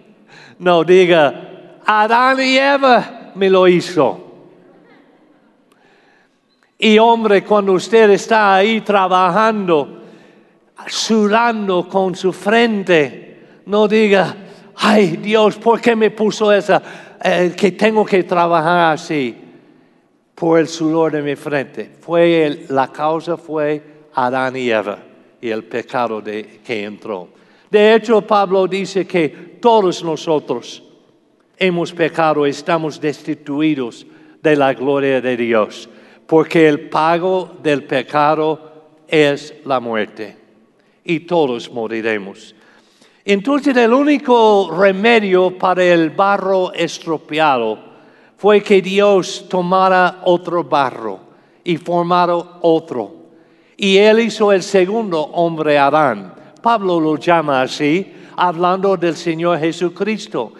No, 0.57 0.83
diga, 0.83 1.77
Adán 1.85 2.39
y 2.39 2.57
Eva 2.57 3.19
me 3.35 3.49
lo 3.49 3.67
hizo. 3.67 4.33
Y 6.77 6.97
hombre, 6.97 7.43
cuando 7.43 7.73
usted 7.73 8.09
está 8.09 8.55
ahí 8.55 8.81
trabajando, 8.81 10.01
sudando 10.87 11.87
con 11.87 12.15
su 12.15 12.33
frente, 12.33 13.61
no 13.67 13.87
diga, 13.87 14.35
ay 14.75 15.17
Dios, 15.17 15.57
¿por 15.57 15.79
qué 15.79 15.95
me 15.95 16.11
puso 16.11 16.51
esa? 16.51 16.81
Eh, 17.23 17.53
que 17.55 17.71
tengo 17.71 18.05
que 18.05 18.23
trabajar 18.23 18.93
así 18.93 19.33
por 20.35 20.59
el 20.59 20.67
sudor 20.67 21.13
de 21.13 21.21
mi 21.21 21.35
frente. 21.35 21.89
Fue 21.99 22.65
la 22.67 22.91
causa 22.91 23.37
fue 23.37 23.81
Adán 24.15 24.57
y 24.57 24.69
Eva 24.69 24.99
y 25.39 25.49
el 25.49 25.63
pecado 25.63 26.21
de, 26.21 26.59
que 26.65 26.83
entró. 26.83 27.29
De 27.69 27.95
hecho, 27.95 28.21
Pablo 28.21 28.67
dice 28.67 29.07
que 29.07 29.29
todos 29.61 30.03
nosotros 30.03 30.83
hemos 31.65 31.93
pecado, 31.93 32.45
estamos 32.45 32.99
destituidos 32.99 34.05
de 34.41 34.55
la 34.55 34.73
gloria 34.73 35.21
de 35.21 35.37
Dios 35.37 35.89
porque 36.27 36.67
el 36.67 36.89
pago 36.89 37.57
del 37.61 37.83
pecado 37.83 38.71
es 39.07 39.53
la 39.65 39.79
muerte 39.79 40.37
y 41.03 41.21
todos 41.21 41.71
moriremos. 41.71 42.55
Entonces 43.25 43.75
el 43.77 43.93
único 43.93 44.75
remedio 44.75 45.57
para 45.57 45.83
el 45.83 46.09
barro 46.09 46.73
estropeado 46.73 47.77
fue 48.37 48.61
que 48.61 48.81
Dios 48.81 49.45
tomara 49.49 50.21
otro 50.25 50.63
barro 50.63 51.19
y 51.63 51.77
formara 51.77 52.35
otro. 52.61 53.15
Y 53.77 53.97
él 53.97 54.19
hizo 54.19 54.51
el 54.51 54.63
segundo 54.63 55.21
hombre 55.21 55.77
Adán. 55.77 56.33
Pablo 56.61 56.99
lo 56.99 57.17
llama 57.17 57.61
así, 57.61 58.11
hablando 58.35 58.97
del 58.97 59.15
Señor 59.15 59.59
Jesucristo. 59.59 60.53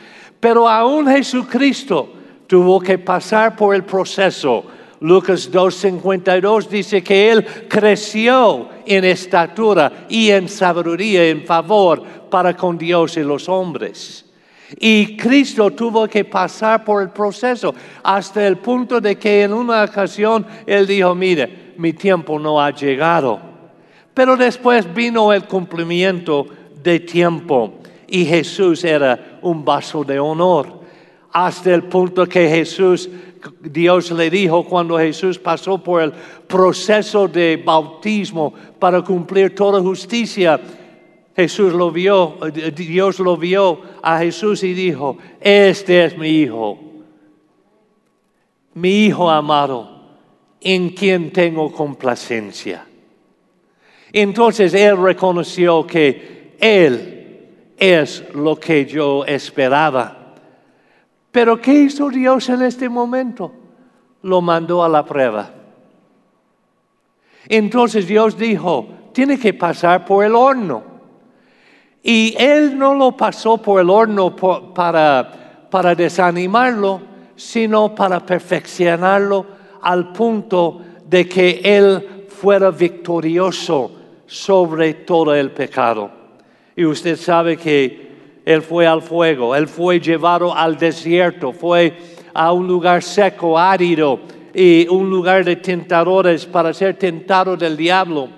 Pero 0.43 0.67
aún 0.67 1.07
Jesucristo 1.07 2.09
tuvo 2.47 2.81
que 2.81 2.97
pasar 2.97 3.55
por 3.55 3.73
el 3.73 3.85
proceso 3.85 4.65
Lucas 5.03 5.51
2.52 5.51 6.69
dice 6.69 7.03
que 7.03 7.29
Él 7.29 7.45
creció 7.67 8.69
en 8.85 9.03
estatura 9.03 10.05
y 10.07 10.29
en 10.29 10.47
sabiduría, 10.47 11.27
en 11.27 11.45
favor 11.45 12.01
para 12.29 12.55
con 12.55 12.77
Dios 12.77 13.17
y 13.17 13.19
los 13.21 13.49
hombres. 13.49 14.25
Y 14.79 15.17
Cristo 15.17 15.71
tuvo 15.71 16.07
que 16.07 16.23
pasar 16.23 16.85
por 16.85 17.01
el 17.01 17.09
proceso 17.09 17.75
hasta 18.01 18.47
el 18.47 18.59
punto 18.59 19.01
de 19.01 19.17
que 19.17 19.43
en 19.43 19.51
una 19.51 19.83
ocasión 19.83 20.45
Él 20.65 20.87
dijo, 20.87 21.13
mire, 21.13 21.73
mi 21.77 21.91
tiempo 21.91 22.39
no 22.39 22.61
ha 22.61 22.71
llegado. 22.71 23.41
Pero 24.13 24.37
después 24.37 24.93
vino 24.93 25.33
el 25.33 25.43
cumplimiento 25.43 26.45
de 26.81 27.01
tiempo 27.01 27.82
y 28.13 28.25
Jesús 28.25 28.83
era 28.83 29.39
un 29.41 29.65
vaso 29.65 30.03
de 30.03 30.19
honor. 30.19 30.81
Hasta 31.31 31.73
el 31.73 31.81
punto 31.85 32.27
que 32.27 32.47
Jesús 32.47 33.09
Dios 33.59 34.11
le 34.11 34.29
dijo 34.29 34.63
cuando 34.63 34.99
Jesús 34.99 35.39
pasó 35.39 35.79
por 35.79 36.03
el 36.03 36.11
proceso 36.11 37.27
de 37.27 37.57
bautismo 37.57 38.53
para 38.77 39.01
cumplir 39.01 39.55
toda 39.55 39.81
justicia. 39.81 40.61
Jesús 41.35 41.73
lo 41.73 41.89
vio, 41.89 42.37
Dios 42.75 43.17
lo 43.17 43.35
vio 43.35 43.81
a 44.03 44.19
Jesús 44.19 44.61
y 44.63 44.75
dijo, 44.75 45.17
este 45.41 46.05
es 46.05 46.15
mi 46.15 46.29
hijo, 46.29 46.77
mi 48.75 49.07
hijo 49.07 49.27
amado, 49.27 49.89
en 50.61 50.89
quien 50.89 51.31
tengo 51.31 51.71
complacencia. 51.71 52.85
Entonces 54.11 54.71
él 54.75 55.01
reconoció 55.01 55.87
que 55.87 56.55
él 56.59 57.22
es 57.83 58.23
lo 58.33 58.55
que 58.55 58.85
yo 58.85 59.25
esperaba. 59.25 60.15
Pero 61.31 61.59
¿qué 61.59 61.73
hizo 61.73 62.09
Dios 62.09 62.47
en 62.47 62.61
este 62.61 62.87
momento? 62.87 63.51
Lo 64.21 64.41
mandó 64.41 64.85
a 64.85 64.87
la 64.87 65.03
prueba. 65.03 65.49
Entonces 67.49 68.07
Dios 68.07 68.37
dijo, 68.37 68.87
tiene 69.11 69.37
que 69.37 69.53
pasar 69.53 70.05
por 70.05 70.23
el 70.23 70.33
horno. 70.33 70.81
Y 72.01 72.33
Él 72.37 72.77
no 72.77 72.93
lo 72.93 73.17
pasó 73.17 73.57
por 73.57 73.81
el 73.81 73.89
horno 73.89 74.33
para, 74.33 75.95
desanimarlo, 75.95 77.01
sino 77.35 77.93
para 77.93 78.25
perfeccionarlo 78.25 79.45
al 79.81 80.13
punto 80.13 80.79
de 81.05 81.27
que 81.27 81.59
Él 81.65 82.27
fuera 82.29 82.71
victorioso 82.71 83.91
sobre 84.25 84.93
todo 84.93 85.35
el 85.35 85.51
pecado. 85.51 86.22
Y 86.75 86.85
usted 86.85 87.17
sabe 87.17 87.57
que 87.57 88.13
él 88.45 88.61
fue 88.61 88.85
al 88.85 89.01
fuego, 89.01 89.55
Él 89.55 89.67
fue 89.67 89.99
llevado 89.99 90.53
al 90.55 90.77
desierto, 90.77 91.53
fue 91.53 91.93
a 92.33 92.51
un 92.51 92.67
lugar 92.67 93.01
seco, 93.01 93.57
árido 93.57 94.19
y 94.53 94.87
un 94.89 95.09
lugar 95.09 95.45
de 95.45 95.55
tentadores 95.55 96.45
para 96.45 96.73
ser 96.73 96.95
tentado 96.95 97.55
del 97.55 97.77
diablo. 97.77 98.29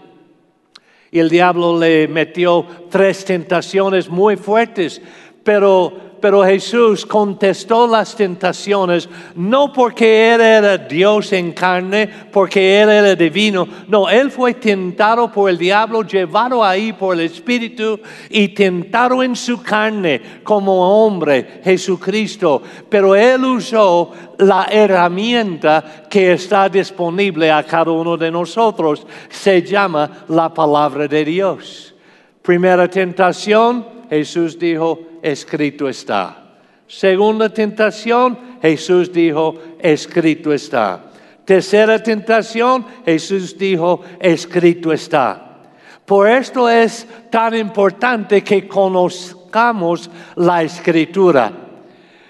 Y 1.12 1.20
el 1.20 1.30
diablo 1.30 1.80
le 1.80 2.08
metió 2.08 2.66
tres 2.90 3.26
tentaciones 3.26 4.10
muy 4.10 4.36
fuertes, 4.36 5.02
pero 5.44 6.15
pero 6.26 6.44
Jesús 6.44 7.06
contestó 7.06 7.86
las 7.86 8.16
tentaciones 8.16 9.08
no 9.36 9.72
porque 9.72 10.34
Él 10.34 10.42
era 10.42 10.76
Dios 10.76 11.32
en 11.34 11.52
carne, 11.52 12.10
porque 12.32 12.82
Él 12.82 12.90
era 12.90 13.16
divino. 13.16 13.68
No, 13.88 14.10
Él 14.10 14.32
fue 14.32 14.56
tentado 14.56 15.32
por 15.32 15.52
el 15.52 15.60
diablo, 15.60 16.02
llevado 16.02 16.64
ahí 16.64 16.94
por 16.94 17.14
el 17.14 17.28
Espíritu 17.28 18.00
y 18.28 18.48
tentado 18.48 19.22
en 19.22 19.36
su 19.36 19.62
carne 19.62 20.20
como 20.44 21.06
hombre, 21.06 21.62
Jesucristo. 21.64 22.60
Pero 22.90 23.16
Él 23.16 23.46
usó 23.46 24.12
la 24.40 24.66
herramienta 24.72 26.08
que 26.10 26.34
está 26.34 26.68
disponible 26.70 27.52
a 27.52 27.62
cada 27.62 27.92
uno 27.92 28.18
de 28.18 28.32
nosotros. 28.32 29.06
Se 29.30 29.62
llama 29.62 30.26
la 30.30 30.52
palabra 30.52 31.08
de 31.08 31.24
Dios. 31.24 31.94
Primera 32.42 32.88
tentación, 32.88 33.86
Jesús 34.10 34.58
dijo, 34.58 35.00
escrito 35.26 35.90
está. 35.90 36.44
Segunda 36.88 37.50
tentación, 37.50 38.38
Jesús 38.62 39.12
dijo, 39.12 39.56
escrito 39.80 40.54
está. 40.54 41.12
Tercera 41.44 42.02
tentación, 42.02 42.86
Jesús 43.04 43.58
dijo, 43.58 44.02
escrito 44.20 44.94
está. 44.94 45.64
Por 46.06 46.30
esto 46.30 46.70
es 46.70 47.08
tan 47.32 47.56
importante 47.56 48.44
que 48.44 48.68
conozcamos 48.68 50.12
la 50.36 50.62
escritura. 50.62 51.52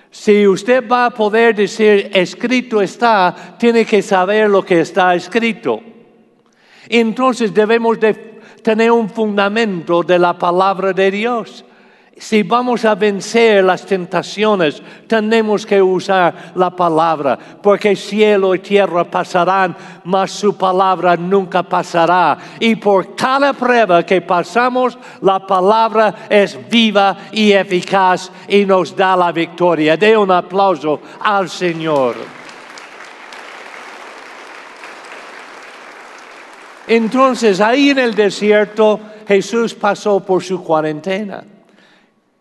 Si 0.10 0.48
usted 0.48 0.88
va 0.88 1.08
a 1.08 1.12
poder 1.12 1.54
decir 1.54 2.10
escrito 2.14 2.82
está, 2.82 3.58
tiene 3.60 3.84
que 3.84 4.02
saber 4.02 4.50
lo 4.50 4.64
que 4.64 4.80
está 4.80 5.14
escrito. 5.14 5.82
Entonces 6.88 7.54
debemos 7.54 8.00
de 8.00 8.14
tener 8.64 8.90
un 8.92 9.10
fundamento 9.10 10.02
de 10.02 10.18
la 10.18 10.38
palabra 10.38 10.94
de 10.94 11.12
Dios. 11.12 11.66
Si 12.18 12.44
vamos 12.44 12.86
a 12.86 12.96
vencer 12.96 13.62
las 13.62 13.86
tentaciones, 13.86 14.82
tenemos 15.06 15.66
que 15.66 15.82
usar 15.82 16.54
la 16.56 16.74
palabra, 16.74 17.38
porque 17.62 17.94
cielo 17.94 18.56
y 18.56 18.60
tierra 18.60 19.04
pasarán, 19.04 19.76
mas 20.06 20.32
su 20.32 20.56
palabra 20.56 21.18
nunca 21.18 21.62
pasará. 21.62 22.38
Y 22.62 22.78
por 22.78 23.16
cada 23.16 23.52
prueba 23.52 24.06
que 24.06 24.22
pasamos, 24.22 24.98
la 25.22 25.46
palabra 25.46 26.28
es 26.30 26.58
viva 26.70 27.18
y 27.34 27.52
eficaz 27.52 28.32
y 28.48 28.66
nos 28.66 28.96
da 28.96 29.18
la 29.18 29.34
victoria. 29.34 29.98
De 29.98 30.16
un 30.16 30.32
aplauso 30.32 31.02
al 31.20 31.50
Señor. 31.50 32.16
Entonces, 36.88 37.60
ahí 37.60 37.90
en 37.90 38.00
el 38.00 38.16
desierto, 38.16 39.02
Jesús 39.28 39.74
pasó 39.74 40.22
por 40.22 40.42
su 40.42 40.64
cuarentena. 40.64 41.44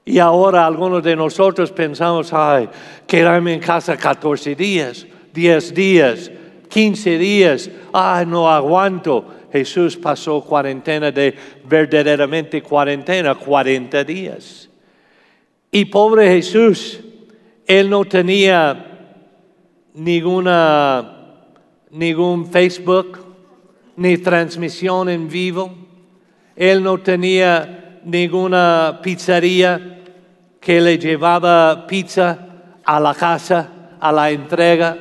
Y 0.04 0.18
ahora 0.18 0.66
algunos 0.66 1.02
de 1.02 1.16
nosotros 1.16 1.72
pensamos, 1.72 2.32
ay, 2.32 2.68
quedarme 3.06 3.54
en 3.54 3.60
casa 3.60 3.96
14 3.96 4.54
días, 4.54 5.06
10 5.32 5.74
días, 5.74 6.30
15 6.68 7.18
días, 7.18 7.70
ay, 7.92 8.26
no 8.26 8.50
aguanto. 8.50 9.24
Jesús 9.50 9.96
pasó 9.96 10.42
cuarentena 10.42 11.10
de 11.10 11.34
verdaderamente 11.64 12.60
cuarentena, 12.60 13.34
40 13.34 14.04
días. 14.04 14.68
Y 15.70 15.86
pobre 15.86 16.28
Jesús, 16.28 17.00
él 17.66 17.88
no 17.88 18.04
tenía 18.04 19.10
ninguna, 19.94 21.36
ningún 21.90 22.50
Facebook, 22.50 23.20
ni 23.96 24.18
transmisión 24.18 25.08
en 25.08 25.28
vivo. 25.28 25.72
Él 26.56 26.82
no 26.82 26.98
tenía 26.98 28.00
ninguna 28.04 29.00
pizzería 29.02 29.93
que 30.64 30.80
le 30.80 30.96
llevaba 30.96 31.86
pizza 31.86 32.38
a 32.82 32.98
la 32.98 33.14
casa, 33.14 33.68
a 34.00 34.10
la 34.10 34.30
entrega. 34.30 34.96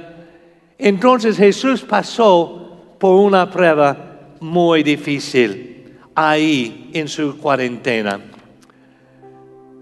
Entonces 0.77 1.37
Jesús 1.37 1.83
pasó 1.83 2.95
por 2.99 3.15
una 3.21 3.49
prueba 3.49 3.95
muy 4.41 4.83
difícil 4.83 5.99
ahí 6.13 6.91
en 6.93 7.07
su 7.07 7.37
cuarentena. 7.37 8.19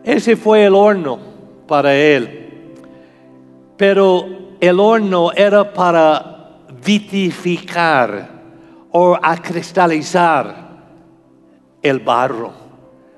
Ese 0.03 0.35
fue 0.35 0.65
el 0.65 0.75
horno 0.75 1.17
para 1.67 1.95
él. 1.95 2.75
Pero 3.75 4.25
el 4.59 4.79
horno 4.79 5.31
era 5.31 5.73
para 5.73 6.59
vitificar 6.85 8.29
o 8.91 9.17
acristalizar 9.19 10.69
el 11.81 11.99
barro, 11.99 12.51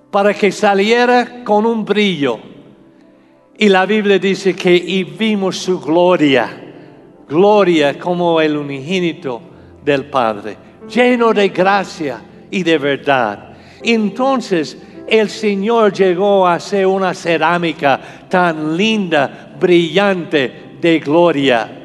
para 0.09 0.33
que 0.33 0.49
saliera 0.49 1.43
con 1.43 1.65
un 1.65 1.83
brillo 1.83 2.52
y 3.57 3.69
la 3.69 3.85
Biblia 3.85 4.17
dice 4.17 4.55
que 4.55 4.75
y 4.75 5.03
vimos 5.03 5.57
su 5.57 5.79
gloria, 5.79 6.49
gloria 7.27 7.99
como 7.99 8.41
el 8.41 8.57
unigénito 8.57 9.41
del 9.83 10.05
Padre, 10.05 10.57
lleno 10.89 11.33
de 11.33 11.49
gracia 11.49 12.21
y 12.49 12.63
de 12.63 12.77
verdad. 12.77 13.53
Entonces 13.83 14.77
el 15.07 15.29
Señor 15.29 15.93
llegó 15.93 16.47
a 16.47 16.59
ser 16.59 16.87
una 16.87 17.13
cerámica 17.13 17.99
tan 18.29 18.75
linda, 18.75 19.55
brillante 19.59 20.77
de 20.81 20.99
gloria. 20.99 21.79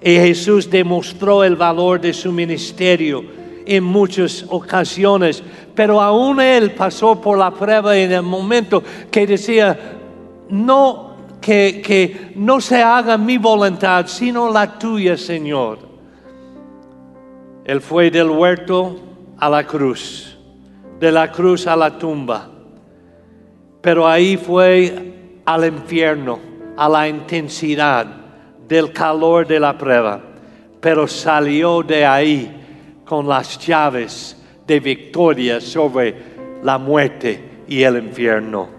Y 0.00 0.14
Jesús 0.14 0.70
demostró 0.70 1.44
el 1.44 1.56
valor 1.56 2.00
de 2.00 2.12
su 2.12 2.32
ministerio 2.32 3.24
en 3.66 3.82
muchas 3.82 4.44
ocasiones, 4.48 5.42
pero 5.74 6.00
aún 6.00 6.40
Él 6.40 6.70
pasó 6.70 7.20
por 7.20 7.36
la 7.36 7.50
prueba 7.50 7.96
en 7.96 8.12
el 8.12 8.22
momento 8.22 8.82
que 9.10 9.26
decía, 9.26 9.95
no 10.48 11.16
que, 11.40 11.82
que 11.84 12.32
no 12.34 12.60
se 12.60 12.82
haga 12.82 13.16
mi 13.16 13.38
voluntad, 13.38 14.06
sino 14.06 14.50
la 14.50 14.78
tuya, 14.78 15.16
Señor. 15.16 15.78
Él 17.64 17.80
fue 17.80 18.10
del 18.10 18.30
huerto 18.30 18.96
a 19.38 19.48
la 19.48 19.66
cruz, 19.66 20.36
de 21.00 21.12
la 21.12 21.30
cruz 21.30 21.66
a 21.66 21.76
la 21.76 21.98
tumba, 21.98 22.48
pero 23.80 24.06
ahí 24.06 24.36
fue 24.36 25.40
al 25.44 25.64
infierno, 25.64 26.38
a 26.76 26.88
la 26.88 27.08
intensidad 27.08 28.06
del 28.68 28.92
calor 28.92 29.46
de 29.46 29.60
la 29.60 29.76
prueba, 29.76 30.20
pero 30.80 31.06
salió 31.06 31.82
de 31.82 32.04
ahí 32.04 33.02
con 33.04 33.26
las 33.26 33.58
llaves 33.58 34.36
de 34.66 34.80
victoria 34.80 35.60
sobre 35.60 36.14
la 36.62 36.78
muerte 36.78 37.62
y 37.68 37.82
el 37.82 37.98
infierno. 37.98 38.75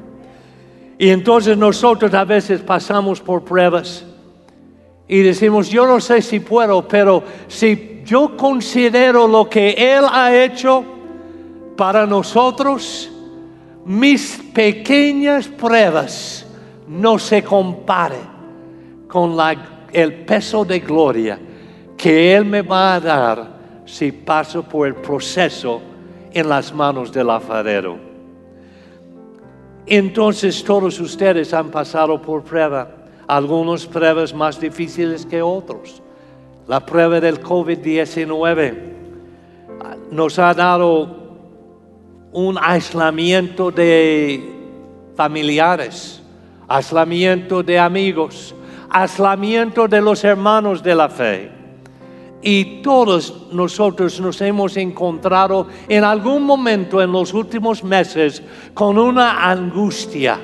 Y 0.97 1.09
entonces 1.09 1.57
nosotros 1.57 2.13
a 2.13 2.25
veces 2.25 2.61
pasamos 2.61 3.21
por 3.21 3.43
pruebas 3.43 4.03
y 5.07 5.21
decimos, 5.21 5.69
yo 5.69 5.85
no 5.85 6.01
sé 6.01 6.21
si 6.21 6.39
puedo, 6.39 6.87
pero 6.87 7.23
si 7.47 8.01
yo 8.03 8.35
considero 8.35 9.27
lo 9.27 9.49
que 9.49 9.71
Él 9.71 10.05
ha 10.11 10.35
hecho 10.35 10.83
para 11.75 12.05
nosotros, 12.05 13.09
mis 13.85 14.37
pequeñas 14.53 15.47
pruebas 15.47 16.45
no 16.87 17.19
se 17.19 17.43
comparen 17.43 18.37
con 19.07 19.37
el 19.93 20.13
peso 20.25 20.65
de 20.65 20.79
gloria 20.79 21.39
que 21.95 22.35
Él 22.35 22.45
me 22.45 22.61
va 22.61 22.95
a 22.95 22.99
dar 22.99 23.57
si 23.85 24.11
paso 24.11 24.63
por 24.63 24.87
el 24.87 24.95
proceso 24.95 25.81
en 26.31 26.49
las 26.49 26.73
manos 26.73 27.11
del 27.11 27.29
alfarero. 27.29 28.06
Entonces 29.87 30.63
todos 30.65 30.99
ustedes 30.99 31.53
han 31.53 31.71
pasado 31.71 32.21
por 32.21 32.43
prueba, 32.43 32.89
algunas 33.25 33.85
pruebas 33.85 34.33
más 34.33 34.59
difíciles 34.59 35.25
que 35.25 35.41
otros. 35.41 36.01
La 36.67 36.85
prueba 36.85 37.21
del 37.21 37.41
COVID-19 37.41 38.73
nos 40.11 40.37
ha 40.39 40.53
dado 40.53 41.15
un 42.33 42.57
aislamiento 42.61 43.71
de 43.71 44.53
familiares, 45.15 46.21
aislamiento 46.67 47.63
de 47.63 47.79
amigos, 47.79 48.53
aislamiento 48.89 49.87
de 49.87 50.01
los 50.01 50.21
hermanos 50.25 50.83
de 50.83 50.95
la 50.95 51.07
fe. 51.07 51.56
Y 52.41 52.81
todos 52.81 53.47
nosotros 53.51 54.19
nos 54.21 54.39
hemos 54.41 54.77
encontrado 54.77 55.67
en 55.89 56.03
algún 56.03 56.43
momento 56.43 57.01
en 57.01 57.11
los 57.11 57.33
últimos 57.33 57.83
meses 57.83 58.43
con 58.73 58.97
una 58.97 59.49
angustia. 59.49 60.39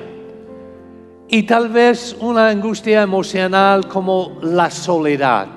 Y 1.28 1.44
tal 1.44 1.68
vez 1.68 2.16
una 2.20 2.48
angustia 2.48 3.02
emocional 3.02 3.86
como 3.88 4.38
la 4.42 4.70
soledad. 4.70 5.48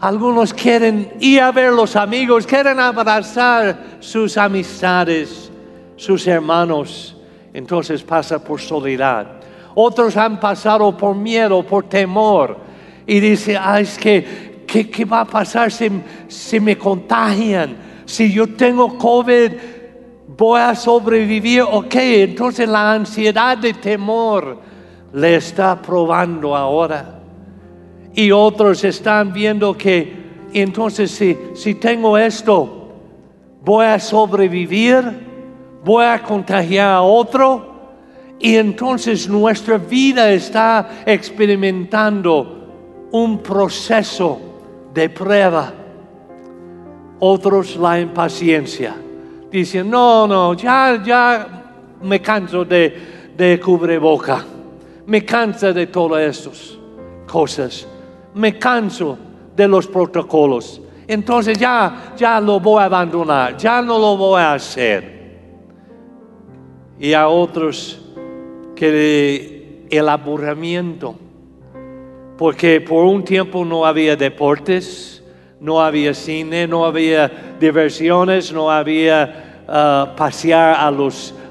Algunos 0.00 0.52
quieren 0.52 1.12
ir 1.20 1.40
a 1.40 1.52
ver 1.52 1.72
los 1.72 1.94
amigos, 1.94 2.46
quieren 2.46 2.80
abrazar 2.80 3.98
sus 4.00 4.36
amistades, 4.36 5.50
sus 5.96 6.26
hermanos. 6.26 7.16
Entonces 7.52 8.02
pasa 8.02 8.42
por 8.42 8.60
soledad. 8.60 9.40
Otros 9.74 10.16
han 10.16 10.40
pasado 10.40 10.96
por 10.96 11.14
miedo, 11.14 11.62
por 11.62 11.88
temor. 11.88 12.56
Y 13.06 13.20
dice, 13.20 13.56
ah, 13.56 13.80
es 13.80 13.98
que 13.98 14.51
¿Qué, 14.72 15.04
va 15.04 15.20
a 15.20 15.24
pasar 15.26 15.70
si, 15.70 16.58
me 16.58 16.78
contagian? 16.78 17.76
Si 18.06 18.32
yo 18.32 18.46
tengo 18.46 18.96
COVID, 18.96 19.52
voy 20.34 20.60
a 20.62 20.74
sobrevivir. 20.74 21.60
Ok, 21.70 21.94
entonces 21.96 22.66
la 22.66 22.94
ansiedad 22.94 23.58
de 23.58 23.74
temor 23.74 24.58
le 25.12 25.36
está 25.36 25.82
probando 25.82 26.56
ahora. 26.56 27.20
Y 28.14 28.30
otros 28.30 28.82
están 28.82 29.34
viendo 29.34 29.76
que 29.76 30.10
entonces 30.54 31.10
si, 31.10 31.36
si 31.54 31.74
tengo 31.74 32.16
esto, 32.16 32.94
voy 33.62 33.84
a 33.84 33.98
sobrevivir, 33.98 35.04
voy 35.84 36.06
a 36.06 36.22
contagiar 36.22 36.92
a 36.92 37.02
otro. 37.02 37.92
Y 38.40 38.56
entonces 38.56 39.28
nuestra 39.28 39.76
vida 39.76 40.32
está 40.32 41.02
experimentando 41.04 43.08
un 43.12 43.42
proceso 43.42 44.51
de 44.92 45.08
prueba. 45.08 45.72
Otros 47.20 47.76
la 47.76 48.00
impaciencia. 48.00 48.96
Dicen, 49.50 49.88
no, 49.88 50.26
no, 50.26 50.54
ya, 50.54 51.02
ya 51.04 51.62
me 52.02 52.20
canso 52.20 52.64
de, 52.64 53.32
de 53.36 53.60
cubreboca. 53.60 54.44
Me 55.06 55.24
canso 55.24 55.72
de 55.72 55.86
todas 55.86 56.22
estas 56.22 56.78
cosas. 57.26 57.86
Me 58.34 58.58
canso 58.58 59.18
de 59.54 59.68
los 59.68 59.86
protocolos. 59.86 60.80
Entonces 61.06 61.58
ya, 61.58 62.14
ya 62.16 62.40
lo 62.40 62.58
voy 62.60 62.80
a 62.80 62.86
abandonar. 62.86 63.56
Ya 63.56 63.82
no 63.82 63.98
lo 63.98 64.16
voy 64.16 64.40
a 64.40 64.54
hacer. 64.54 65.22
Y 66.98 67.12
a 67.12 67.28
otros 67.28 68.00
que 68.74 69.86
el 69.90 70.08
aburrimiento 70.08 71.16
porque 72.42 72.80
por 72.80 73.04
un 73.04 73.22
tiempo 73.22 73.64
no 73.64 73.86
había 73.86 74.16
deportes, 74.16 75.22
no 75.60 75.80
había 75.80 76.12
cine, 76.12 76.66
no 76.66 76.84
había 76.84 77.54
diversiones, 77.60 78.52
no 78.52 78.68
había 78.68 79.62
uh, 79.68 80.16
pasear 80.16 80.74
a 80.74 80.90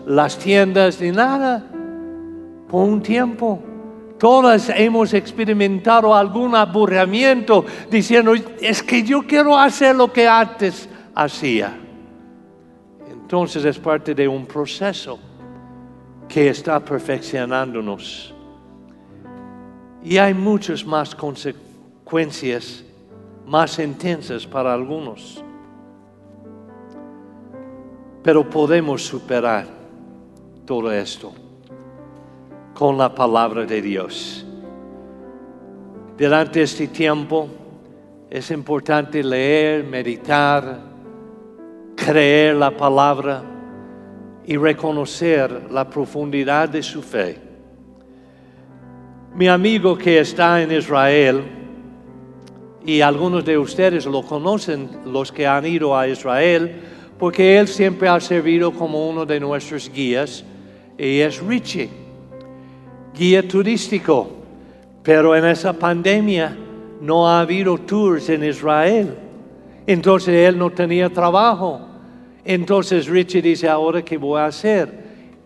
las 0.05 0.37
tiendas, 0.37 0.99
ni 0.99 1.11
nada, 1.11 1.63
por 2.67 2.89
un 2.89 3.01
tiempo. 3.01 3.63
Todas 4.19 4.67
hemos 4.67 5.13
experimentado 5.13 6.13
algún 6.13 6.57
aburrimiento 6.57 7.63
diciendo, 7.89 8.33
es 8.59 8.83
que 8.83 9.01
yo 9.01 9.21
quiero 9.25 9.57
hacer 9.57 9.95
lo 9.95 10.11
que 10.11 10.27
antes 10.27 10.89
hacía. 11.15 11.73
Entonces 13.09 13.63
es 13.63 13.79
parte 13.79 14.13
de 14.13 14.27
un 14.27 14.45
proceso 14.45 15.17
que 16.27 16.49
está 16.49 16.83
perfeccionándonos. 16.83 18.30
Y 20.03 20.17
hay 20.17 20.33
muchas 20.33 20.85
más 20.85 21.13
consecuencias 21.13 22.83
más 23.51 23.79
intensas 23.79 24.47
para 24.47 24.73
algunos. 24.73 25.43
Pero 28.23 28.49
podemos 28.49 29.03
superar 29.05 29.65
todo 30.65 30.89
esto 30.91 31.33
con 32.73 32.97
la 32.97 33.13
palabra 33.13 33.65
de 33.65 33.81
Dios. 33.81 34.45
Durante 36.17 36.61
este 36.61 36.87
tiempo 36.87 37.49
es 38.29 38.51
importante 38.51 39.21
leer, 39.21 39.83
meditar, 39.83 40.79
creer 41.95 42.55
la 42.55 42.71
palabra 42.71 43.43
y 44.45 44.55
reconocer 44.55 45.69
la 45.71 45.89
profundidad 45.89 46.69
de 46.69 46.81
su 46.81 47.01
fe. 47.01 47.50
Mi 49.33 49.47
amigo 49.47 49.97
que 49.97 50.19
está 50.19 50.61
en 50.61 50.71
Israel, 50.71 51.43
y 52.85 53.01
algunos 53.01 53.45
de 53.45 53.57
ustedes 53.57 54.05
lo 54.05 54.23
conocen, 54.23 54.89
los 55.05 55.31
que 55.31 55.47
han 55.47 55.65
ido 55.65 55.97
a 55.97 56.07
Israel, 56.07 56.81
porque 57.17 57.57
él 57.57 57.67
siempre 57.67 58.09
ha 58.09 58.19
servido 58.19 58.71
como 58.71 59.09
uno 59.09 59.25
de 59.25 59.39
nuestros 59.39 59.89
guías, 59.91 60.43
y 60.97 61.19
es 61.19 61.41
Richie 61.41 62.01
guía 63.13 63.47
turístico, 63.47 64.29
pero 65.03 65.35
en 65.35 65.45
esa 65.45 65.73
pandemia 65.73 66.57
no 67.01 67.27
ha 67.27 67.41
habido 67.41 67.77
tours 67.77 68.29
en 68.29 68.43
Israel. 68.43 69.15
Entonces 69.85 70.47
él 70.47 70.57
no 70.57 70.69
tenía 70.69 71.09
trabajo. 71.09 71.81
Entonces 72.43 73.07
Richie 73.07 73.41
dice, 73.41 73.67
ahora 73.67 74.03
qué 74.03 74.17
voy 74.17 74.39
a 74.39 74.45
hacer? 74.45 74.91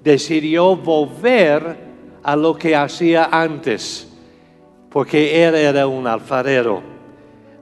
Decidió 0.03 0.75
volver 0.75 1.84
a 2.25 2.35
lo 2.35 2.55
que 2.55 2.75
hacía 2.75 3.29
antes, 3.31 4.07
porque 4.89 5.45
él 5.45 5.53
era 5.53 5.85
un 5.85 6.07
alfarero 6.07 6.81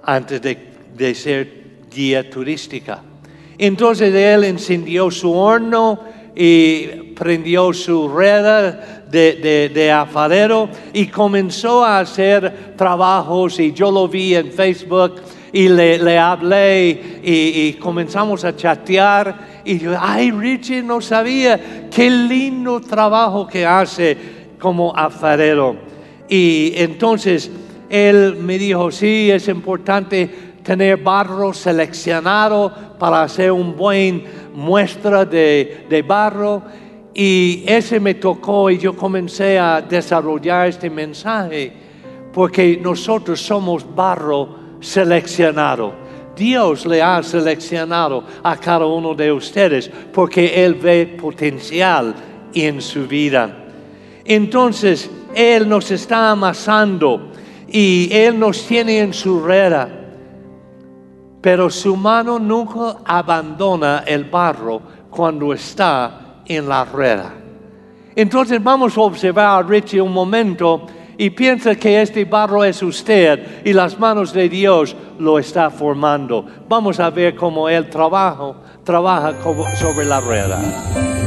antes 0.01 0.41
de, 0.41 0.57
de 0.95 1.13
ser 1.13 1.63
guía 1.93 2.29
turística. 2.29 3.01
Entonces 3.57 4.15
él 4.15 4.45
encendió 4.45 5.11
su 5.11 5.33
horno 5.33 5.99
y 6.33 6.87
prendió 7.13 7.73
su 7.73 8.07
rueda 8.07 9.03
de, 9.11 9.69
de, 9.73 9.91
afarero 9.91 10.69
y 10.93 11.07
comenzó 11.07 11.83
a 11.83 11.99
hacer 11.99 12.73
trabajos 12.77 13.59
y 13.59 13.73
yo 13.73 13.91
lo 13.91 14.07
vi 14.07 14.33
en 14.33 14.49
Facebook 14.49 15.15
y 15.51 15.67
le, 15.67 15.99
le 15.99 16.17
hablé 16.17 17.21
y, 17.21 17.73
comenzamos 17.73 18.45
a 18.45 18.55
chatear 18.55 19.61
y 19.65 19.77
yo, 19.77 19.95
ay 19.99 20.31
Richie, 20.31 20.81
no 20.81 21.01
sabía 21.01 21.89
qué 21.91 22.09
lindo 22.09 22.79
trabajo 22.79 23.45
que 23.45 23.65
hace 23.65 24.42
como 24.63 24.95
afarero. 24.95 25.75
Y 26.29 26.71
entonces 26.77 27.51
él 27.89 28.37
me 28.39 28.57
dijo, 28.57 28.91
sí, 28.91 29.29
es 29.29 29.49
importante 29.49 30.53
tener 30.63 30.95
barro 30.95 31.51
seleccionado 31.51 32.73
para 32.97 33.23
hacer 33.23 33.51
un 33.51 33.75
buen 33.75 34.23
muestra 34.53 35.25
de, 35.25 35.85
de 35.89 36.01
barro 36.01 36.63
y 37.13 37.65
ese 37.67 37.99
me 37.99 38.13
tocó 38.13 38.69
y 38.69 38.77
yo 38.77 38.95
comencé 38.95 39.59
a 39.59 39.81
desarrollar 39.81 40.69
este 40.69 40.89
mensaje 40.89 41.73
porque 42.31 42.79
nosotros 42.81 43.41
somos 43.41 43.85
barro 43.93 44.77
seleccionado. 44.79 45.93
Dios 46.37 46.85
le 46.85 47.01
ha 47.01 47.21
seleccionado 47.21 48.23
a 48.41 48.55
cada 48.55 48.85
uno 48.85 49.13
de 49.13 49.29
ustedes 49.29 49.91
porque 50.13 50.63
Él 50.63 50.75
ve 50.75 51.17
potencial 51.19 52.15
en 52.53 52.81
su 52.81 53.05
vida. 53.05 53.62
Entonces, 54.25 55.09
Él 55.35 55.67
nos 55.67 55.91
está 55.91 56.31
amasando 56.31 57.31
y 57.67 58.09
Él 58.11 58.39
nos 58.39 58.65
tiene 58.65 58.99
en 58.99 59.13
su 59.13 59.39
rueda, 59.39 59.89
pero 61.41 61.69
su 61.69 61.95
mano 61.95 62.39
nunca 62.39 62.97
abandona 63.03 64.03
el 64.05 64.25
barro 64.25 64.81
cuando 65.09 65.53
está 65.53 66.41
en 66.45 66.69
la 66.69 66.85
rueda. 66.85 67.33
Entonces 68.15 68.63
vamos 68.63 68.97
a 68.97 69.01
observar 69.01 69.59
a 69.59 69.67
Richie 69.67 69.99
un 69.99 70.13
momento 70.13 70.85
y 71.17 71.29
piensa 71.31 71.75
que 71.75 72.01
este 72.01 72.25
barro 72.25 72.63
es 72.63 72.81
usted 72.81 73.63
y 73.65 73.73
las 73.73 73.99
manos 73.99 74.33
de 74.33 74.49
Dios 74.49 74.95
lo 75.19 75.39
está 75.39 75.69
formando. 75.69 76.45
Vamos 76.67 76.99
a 76.99 77.09
ver 77.09 77.35
cómo 77.35 77.69
él 77.69 77.89
trabaja, 77.89 78.53
trabaja 78.83 79.33
sobre 79.79 80.05
la 80.05 80.19
rueda. 80.19 81.22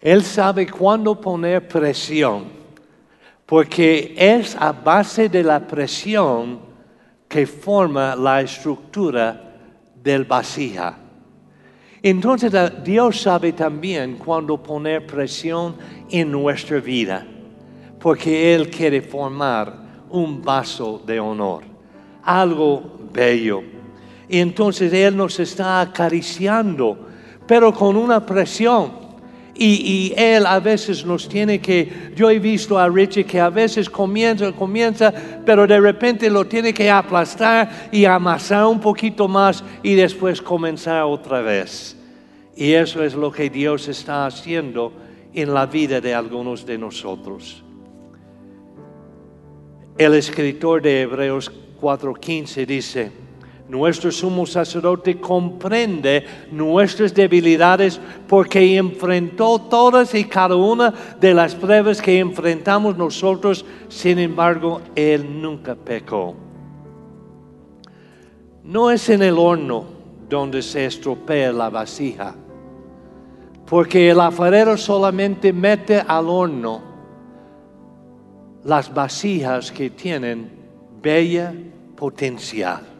Él 0.00 0.22
sabe 0.22 0.68
cuándo 0.68 1.20
poner 1.20 1.66
presión, 1.66 2.44
porque 3.44 4.14
es 4.16 4.54
a 4.54 4.72
base 4.72 5.28
de 5.28 5.42
la 5.42 5.66
presión 5.66 6.60
que 7.26 7.46
forma 7.46 8.14
la 8.14 8.40
estructura 8.40 9.56
del 10.02 10.24
vasija. 10.24 10.98
Entonces 12.00 12.52
Dios 12.84 13.20
sabe 13.22 13.52
también 13.52 14.16
cuándo 14.18 14.62
poner 14.62 15.04
presión 15.04 15.76
en 16.08 16.30
nuestra 16.30 16.78
vida, 16.78 17.26
porque 17.98 18.54
Él 18.54 18.70
quiere 18.70 19.02
formar 19.02 19.74
un 20.10 20.40
vaso 20.40 21.02
de 21.04 21.18
honor, 21.18 21.64
algo 22.22 22.98
bello. 23.12 23.62
Y 24.28 24.38
entonces 24.38 24.92
Él 24.92 25.16
nos 25.16 25.40
está 25.40 25.80
acariciando, 25.80 27.08
pero 27.48 27.74
con 27.74 27.96
una 27.96 28.24
presión 28.24 28.97
y, 29.58 30.12
Él 30.16 30.46
a 30.46 30.60
veces 30.60 31.04
nos 31.04 31.28
tiene 31.28 31.60
que, 31.60 32.12
yo 32.14 32.30
he 32.30 32.38
visto 32.38 32.78
a 32.78 32.88
Richie 32.88 33.24
que 33.24 33.40
a 33.40 33.50
veces 33.50 33.90
comienza, 33.90 34.52
comienza, 34.52 35.12
pero 35.44 35.66
de 35.66 35.80
repente 35.80 36.30
lo 36.30 36.46
tiene 36.46 36.72
que 36.72 36.90
aplastar 36.90 37.88
y 37.90 38.04
amasar 38.04 38.66
un 38.66 38.80
poquito 38.80 39.26
más 39.26 39.64
y 39.82 39.94
después 39.94 40.40
comenzar 40.40 41.02
otra 41.02 41.40
vez. 41.40 41.96
Y 42.56 42.72
eso 42.72 43.02
es 43.02 43.14
lo 43.14 43.32
que 43.32 43.50
Dios 43.50 43.88
está 43.88 44.26
haciendo 44.26 44.92
en 45.34 45.52
la 45.52 45.66
vida 45.66 46.00
de 46.00 46.14
algunos 46.14 46.64
de 46.64 46.78
nosotros. 46.78 47.62
El 49.96 50.14
escritor 50.14 50.80
de 50.82 51.02
Hebreos 51.02 51.50
4:15 51.80 52.64
dice, 52.66 53.12
nuestro 53.68 54.10
sumo 54.10 54.46
sacerdote 54.46 55.20
comprende 55.20 56.24
nuestras 56.50 57.14
debilidades 57.14 58.00
porque 58.26 58.76
enfrentó 58.76 59.60
todas 59.60 60.14
y 60.14 60.24
cada 60.24 60.56
una 60.56 60.92
de 61.20 61.34
las 61.34 61.54
pruebas 61.54 62.00
que 62.00 62.18
enfrentamos 62.18 62.96
nosotros, 62.96 63.64
sin 63.88 64.18
embargo, 64.18 64.80
Él 64.94 65.40
nunca 65.40 65.74
pecó. 65.74 66.34
No 68.64 68.90
es 68.90 69.08
en 69.10 69.22
el 69.22 69.38
horno 69.38 69.84
donde 70.28 70.62
se 70.62 70.86
estropea 70.86 71.52
la 71.52 71.70
vasija, 71.70 72.34
porque 73.66 74.10
el 74.10 74.20
alfarero 74.20 74.76
solamente 74.76 75.52
mete 75.52 76.00
al 76.00 76.28
horno 76.28 76.82
las 78.64 78.92
vasijas 78.92 79.70
que 79.70 79.90
tienen 79.90 80.50
bella 81.02 81.54
potencial. 81.96 82.97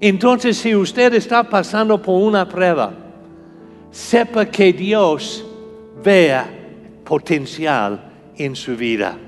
Entonces, 0.00 0.56
si 0.56 0.74
usted 0.74 1.14
está 1.14 1.42
pasando 1.42 2.00
por 2.00 2.22
una 2.22 2.48
prueba, 2.48 2.92
sepa 3.90 4.46
que 4.46 4.72
Dios 4.72 5.44
vea 6.04 6.48
potencial 7.04 8.12
en 8.36 8.54
su 8.54 8.76
vida. 8.76 9.18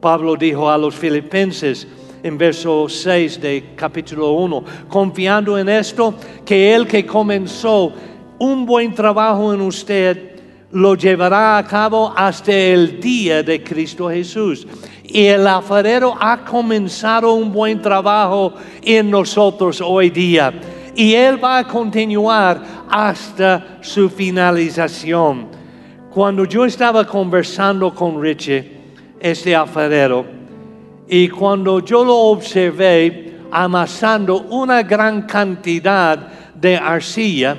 Pablo 0.00 0.36
dijo 0.36 0.70
a 0.70 0.76
los 0.76 0.94
filipenses 0.94 1.88
en 2.22 2.36
verso 2.36 2.88
6 2.88 3.40
de 3.40 3.72
capítulo 3.76 4.32
1, 4.32 4.64
confiando 4.88 5.58
en 5.58 5.68
esto, 5.68 6.14
que 6.44 6.74
el 6.74 6.86
que 6.86 7.06
comenzó 7.06 7.92
un 8.38 8.66
buen 8.66 8.94
trabajo 8.94 9.54
en 9.54 9.60
usted, 9.60 10.34
lo 10.72 10.96
llevará 10.96 11.56
a 11.56 11.66
cabo 11.66 12.12
hasta 12.16 12.52
el 12.52 13.00
día 13.00 13.42
de 13.42 13.62
Cristo 13.62 14.10
Jesús. 14.10 14.66
Y 15.06 15.26
el 15.26 15.46
alfarero 15.46 16.16
ha 16.18 16.44
comenzado 16.44 17.34
un 17.34 17.52
buen 17.52 17.80
trabajo 17.80 18.54
en 18.82 19.10
nosotros 19.10 19.80
hoy 19.80 20.10
día. 20.10 20.52
Y 20.96 21.14
Él 21.14 21.42
va 21.42 21.58
a 21.58 21.66
continuar 21.66 22.62
hasta 22.88 23.78
su 23.82 24.08
finalización. 24.08 25.48
Cuando 26.10 26.44
yo 26.46 26.64
estaba 26.64 27.06
conversando 27.06 27.94
con 27.94 28.20
Richie, 28.20 28.72
este 29.20 29.54
alfarero, 29.54 30.24
y 31.06 31.28
cuando 31.28 31.80
yo 31.80 32.04
lo 32.04 32.16
observé 32.16 33.40
amasando 33.50 34.42
una 34.42 34.82
gran 34.82 35.22
cantidad 35.22 36.16
de 36.54 36.76
arcilla, 36.76 37.56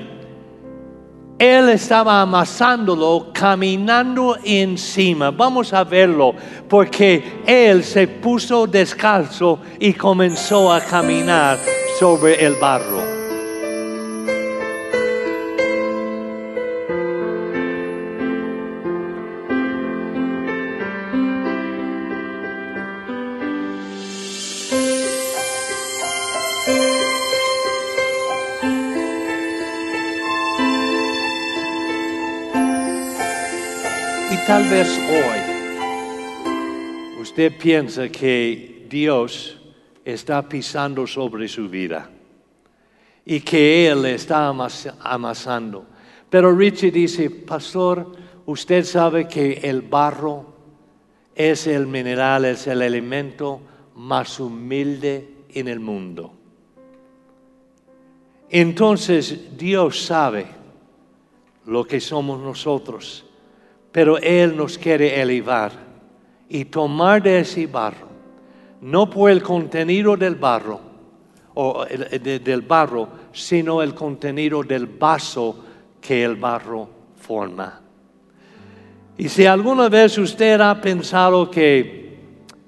él 1.38 1.70
estaba 1.70 2.22
amasándolo, 2.22 3.28
caminando 3.34 4.38
encima. 4.44 5.32
Vamos 5.32 5.74
a 5.74 5.84
verlo, 5.84 6.34
porque 6.70 7.42
él 7.46 7.84
se 7.84 8.08
puso 8.08 8.68
descalzo 8.68 9.60
y 9.80 9.94
comenzó 9.94 10.72
a 10.72 10.80
caminar 10.82 11.60
sobre 12.00 12.46
el 12.46 12.56
barro. 12.56 13.15
Vez 34.70 34.98
hoy 35.10 35.40
usted 37.22 37.58
piensa 37.58 38.10
que 38.10 38.86
Dios 38.90 39.58
está 40.04 40.48
pisando 40.48 41.06
sobre 41.06 41.48
su 41.48 41.70
vida 41.70 42.10
y 43.26 43.40
que 43.42 43.88
Él 43.88 44.06
está 44.06 44.48
amasando. 44.48 45.86
Pero 46.30 46.56
Richie 46.56 46.92
dice, 46.92 47.30
pastor, 47.30 48.12
usted 48.46 48.84
sabe 48.84 49.28
que 49.28 49.60
el 49.64 49.82
barro 49.82 50.54
es 51.36 51.68
el 51.68 51.88
mineral, 51.88 52.46
es 52.46 52.68
el 52.68 52.82
elemento 52.82 53.62
más 53.96 54.40
humilde 54.40 55.46
en 55.50 55.68
el 55.68 55.80
mundo. 55.80 56.34
Entonces 58.50 59.58
Dios 59.58 60.06
sabe 60.06 60.46
lo 61.66 61.84
que 61.86 62.00
somos 62.00 62.40
nosotros 62.40 63.26
pero 63.96 64.18
Él 64.18 64.58
nos 64.58 64.78
quiere 64.78 65.22
elevar 65.22 65.72
y 66.50 66.66
tomar 66.66 67.24
de 67.24 67.40
ese 67.40 67.66
barro, 67.66 68.10
no 68.82 69.10
por 69.10 69.32
el 69.32 69.42
contenido 69.42 70.18
del 70.18 70.36
barro, 70.36 70.82
o 71.54 71.86
del 71.86 72.62
barro, 72.64 73.08
sino 73.32 73.82
el 73.82 73.94
contenido 73.94 74.64
del 74.64 74.88
vaso 74.88 75.64
que 76.02 76.26
el 76.26 76.36
barro 76.36 76.90
forma. 77.16 77.80
Y 79.18 79.30
si 79.30 79.46
alguna 79.46 79.88
vez 79.88 80.18
usted 80.18 80.60
ha 80.60 80.82
pensado 80.82 81.50
que 81.50 82.18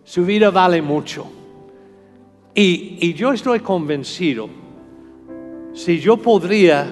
su 0.05 0.23
vida 0.23 0.49
vale 0.49 0.81
mucho, 0.81 1.29
y, 2.55 2.99
y 3.01 3.13
yo 3.13 3.33
estoy 3.33 3.59
convencido, 3.59 4.47
si 5.73 5.99
yo 5.99 6.15
podría 6.15 6.89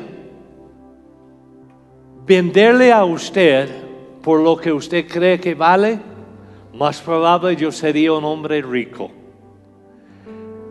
venderle 2.26 2.92
a 2.92 3.06
usted 3.06 3.85
por 4.26 4.40
lo 4.40 4.58
que 4.58 4.74
usted 4.74 5.08
cree 5.08 5.40
que 5.40 5.54
vale, 5.54 6.00
más 6.74 7.00
probable 7.00 7.56
yo 7.56 7.72
sería 7.72 8.12
un 8.12 8.24
hombre 8.26 8.60
rico. 8.60 9.12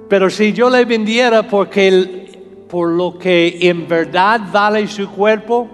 Pero 0.09 0.29
si 0.29 0.53
yo 0.53 0.69
le 0.69 0.85
vendiera 0.85 1.45
por 1.45 2.89
lo 2.89 3.17
que 3.17 3.57
en 3.61 3.87
verdad 3.87 4.41
vale 4.53 4.89
su 4.89 5.09
cuerpo, 5.09 5.69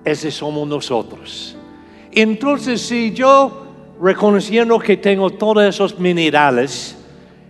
ese 0.05 0.31
somos 0.31 0.67
nosotros. 0.67 1.57
Entonces, 2.11 2.81
si 2.81 3.11
yo, 3.11 3.68
reconociendo 4.01 4.79
que 4.79 4.97
tengo 4.97 5.29
todos 5.29 5.63
esos 5.63 5.99
minerales, 5.99 6.95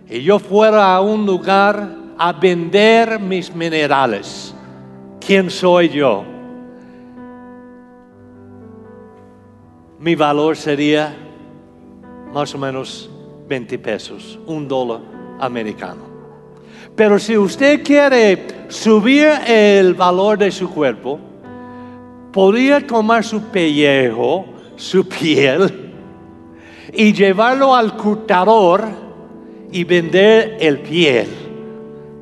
y 0.08 0.22
yo 0.22 0.38
fuera 0.38 0.94
a 0.94 1.00
un 1.00 1.24
lugar 1.24 1.96
a 2.18 2.32
vender 2.32 3.20
mis 3.20 3.54
minerales, 3.54 4.54
¿quién 5.24 5.48
soy 5.50 5.88
yo? 5.88 6.24
Mi 9.98 10.14
valor 10.14 10.56
sería 10.56 11.14
más 12.32 12.54
o 12.54 12.58
menos 12.58 13.08
20 13.48 13.78
pesos, 13.78 14.38
un 14.46 14.66
dólar 14.66 15.00
americano. 15.38 16.10
Pero 16.96 17.18
si 17.18 17.36
usted 17.36 17.82
quiere 17.84 18.46
subir 18.68 19.28
el 19.46 19.94
valor 19.94 20.38
de 20.38 20.50
su 20.50 20.68
cuerpo, 20.68 21.18
podría 22.32 22.84
tomar 22.84 23.24
su 23.24 23.40
pellejo, 23.40 24.46
su 24.76 25.06
piel, 25.06 25.79
y 26.92 27.12
llevarlo 27.12 27.74
al 27.74 27.96
curtador 27.96 28.84
y 29.72 29.84
vender 29.84 30.56
el 30.60 30.80
piel 30.80 31.28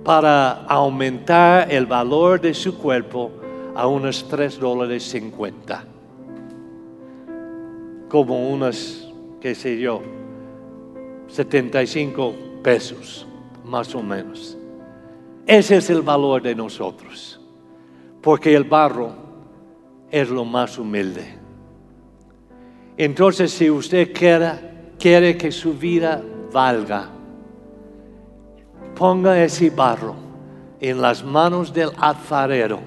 para 0.04 0.64
aumentar 0.64 1.72
el 1.72 1.86
valor 1.86 2.40
de 2.40 2.54
su 2.54 2.76
cuerpo 2.78 3.30
a 3.74 3.86
unos 3.86 4.26
3 4.28 4.58
dólares 4.58 5.04
50. 5.04 5.84
Como 8.08 8.48
unos, 8.48 9.12
qué 9.40 9.54
sé 9.54 9.78
yo, 9.78 10.02
75 11.28 12.34
pesos, 12.62 13.26
más 13.64 13.94
o 13.94 14.02
menos. 14.02 14.56
Ese 15.46 15.76
es 15.76 15.90
el 15.90 16.02
valor 16.02 16.42
de 16.42 16.54
nosotros, 16.54 17.40
porque 18.20 18.54
el 18.54 18.64
barro 18.64 19.12
es 20.10 20.28
lo 20.28 20.44
más 20.44 20.78
humilde. 20.78 21.37
Entonces, 22.98 23.52
si 23.52 23.70
usted 23.70 24.12
quiere, 24.12 24.50
quiere 24.98 25.36
que 25.36 25.52
su 25.52 25.72
vida 25.72 26.20
valga, 26.52 27.08
ponga 28.96 29.40
ese 29.40 29.70
barro 29.70 30.16
en 30.80 31.00
las 31.00 31.22
manos 31.22 31.72
del 31.72 31.90
alfarero 31.96 32.80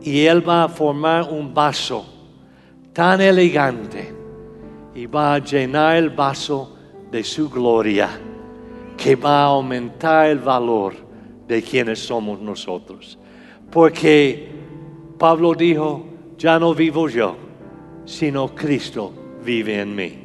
y 0.00 0.20
él 0.26 0.48
va 0.48 0.64
a 0.64 0.68
formar 0.68 1.24
un 1.24 1.52
vaso 1.52 2.06
tan 2.92 3.20
elegante 3.20 4.14
y 4.94 5.06
va 5.06 5.34
a 5.34 5.38
llenar 5.40 5.96
el 5.96 6.10
vaso 6.10 6.76
de 7.10 7.24
su 7.24 7.50
gloria 7.50 8.08
que 8.96 9.16
va 9.16 9.42
a 9.42 9.46
aumentar 9.46 10.26
el 10.26 10.38
valor 10.38 10.94
de 11.48 11.60
quienes 11.60 11.98
somos 11.98 12.40
nosotros. 12.40 13.18
Porque 13.72 14.52
Pablo 15.18 15.54
dijo, 15.54 16.04
ya 16.38 16.60
no 16.60 16.74
vivo 16.74 17.08
yo, 17.08 17.49
sino 18.10 18.54
Cristo 18.54 19.12
vive 19.44 19.80
en 19.80 19.94
mí. 19.94 20.18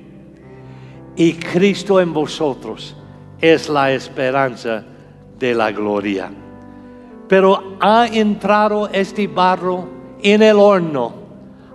Y 1.16 1.34
Cristo 1.34 2.02
en 2.02 2.12
vosotros 2.14 2.96
es 3.40 3.70
la 3.70 3.92
esperanza 3.92 4.84
de 5.38 5.54
la 5.54 5.72
gloria. 5.72 6.32
Pero 7.28 7.78
ha 7.80 8.08
entrado 8.08 8.90
este 8.90 9.28
barro 9.28 9.88
en 10.22 10.42
el 10.42 10.58
horno 10.58 11.14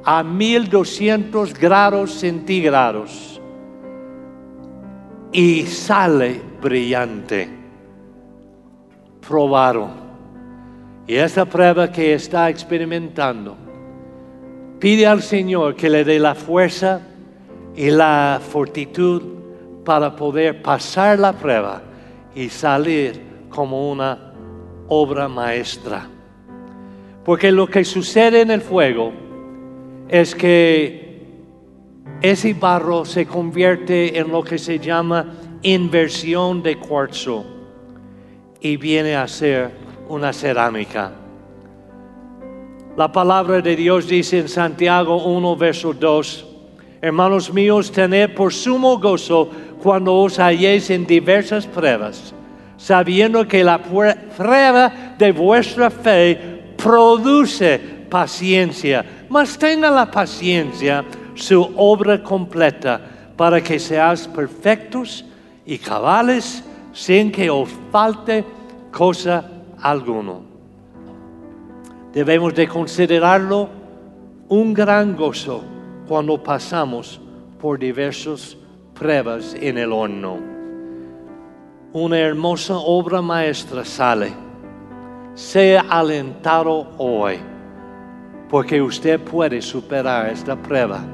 a 0.04 0.22
1200 0.22 1.54
grados 1.54 2.12
centígrados 2.12 3.40
y 5.32 5.62
sale 5.66 6.40
brillante. 6.60 7.48
Probaron. 9.26 10.10
Y 11.06 11.14
esa 11.14 11.44
prueba 11.44 11.90
que 11.90 12.14
está 12.14 12.48
experimentando, 12.50 13.56
pide 14.80 15.06
al 15.06 15.22
Señor 15.22 15.76
que 15.76 15.90
le 15.90 16.04
dé 16.04 16.18
la 16.18 16.34
fuerza 16.34 17.00
y 17.76 17.90
la 17.90 18.40
fortitud 18.42 19.22
para 19.84 20.16
poder 20.16 20.62
pasar 20.62 21.18
la 21.18 21.32
prueba 21.34 21.82
y 22.34 22.48
salir 22.48 23.20
como 23.50 23.90
una 23.90 24.32
obra 24.88 25.28
maestra. 25.28 26.08
Porque 27.24 27.52
lo 27.52 27.66
que 27.66 27.84
sucede 27.84 28.40
en 28.40 28.50
el 28.50 28.62
fuego 28.62 29.12
es 30.08 30.34
que 30.34 31.10
ese 32.22 32.54
barro 32.54 33.04
se 33.04 33.26
convierte 33.26 34.18
en 34.18 34.32
lo 34.32 34.42
que 34.42 34.58
se 34.58 34.78
llama 34.78 35.26
inversión 35.62 36.62
de 36.62 36.76
cuarzo 36.76 37.44
y 38.60 38.76
viene 38.76 39.14
a 39.14 39.28
ser 39.28 39.70
una 40.08 40.32
cerámica. 40.32 41.19
La 42.96 43.10
palabra 43.12 43.60
de 43.60 43.76
Dios 43.76 44.08
dice 44.08 44.40
en 44.40 44.48
Santiago 44.48 45.24
1, 45.24 45.56
verso 45.56 45.92
2, 45.92 46.46
Hermanos 47.00 47.52
míos, 47.52 47.90
tened 47.90 48.34
por 48.34 48.52
sumo 48.52 48.98
gozo 48.98 49.48
cuando 49.82 50.14
os 50.16 50.38
halléis 50.38 50.90
en 50.90 51.06
diversas 51.06 51.66
pruebas, 51.66 52.34
sabiendo 52.76 53.46
que 53.46 53.64
la 53.64 53.78
prueba 53.78 55.14
de 55.16 55.32
vuestra 55.32 55.88
fe 55.88 56.74
produce 56.76 57.78
paciencia. 58.10 59.04
Mas 59.30 59.56
tenga 59.56 59.90
la 59.90 60.10
paciencia 60.10 61.04
su 61.34 61.72
obra 61.76 62.22
completa 62.22 63.00
para 63.36 63.62
que 63.62 63.78
seáis 63.78 64.26
perfectos 64.26 65.24
y 65.64 65.78
cabales 65.78 66.62
sin 66.92 67.30
que 67.30 67.48
os 67.48 67.70
falte 67.90 68.44
cosa 68.90 69.48
alguna. 69.80 70.49
Debemos 72.12 72.52
de 72.54 72.66
considerarlo 72.66 73.68
un 74.48 74.74
gran 74.74 75.16
gozo 75.16 75.62
cuando 76.08 76.42
pasamos 76.42 77.20
por 77.60 77.78
diversas 77.78 78.56
pruebas 78.94 79.54
en 79.54 79.78
el 79.78 79.92
horno. 79.92 80.38
Una 81.92 82.18
hermosa 82.18 82.76
obra 82.78 83.22
maestra 83.22 83.84
sale. 83.84 84.32
Sea 85.34 85.82
alentado 85.88 86.88
hoy, 86.98 87.38
porque 88.48 88.82
usted 88.82 89.20
puede 89.20 89.62
superar 89.62 90.30
esta 90.30 90.60
prueba 90.60 91.04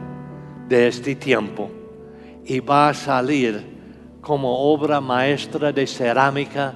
de 0.67 0.89
este 0.89 1.15
tiempo 1.15 1.71
y 2.43 2.61
va 2.61 2.89
a 2.89 2.95
salir 2.95 3.63
como 4.23 4.73
obra 4.73 5.03
maestra 5.03 5.73
de 5.73 5.87
cerámica 5.87 6.73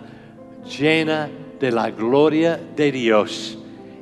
llena 0.78 1.30
de 1.58 1.72
la 1.72 1.90
gloria 1.90 2.60
de 2.76 2.92
Dios 2.92 3.59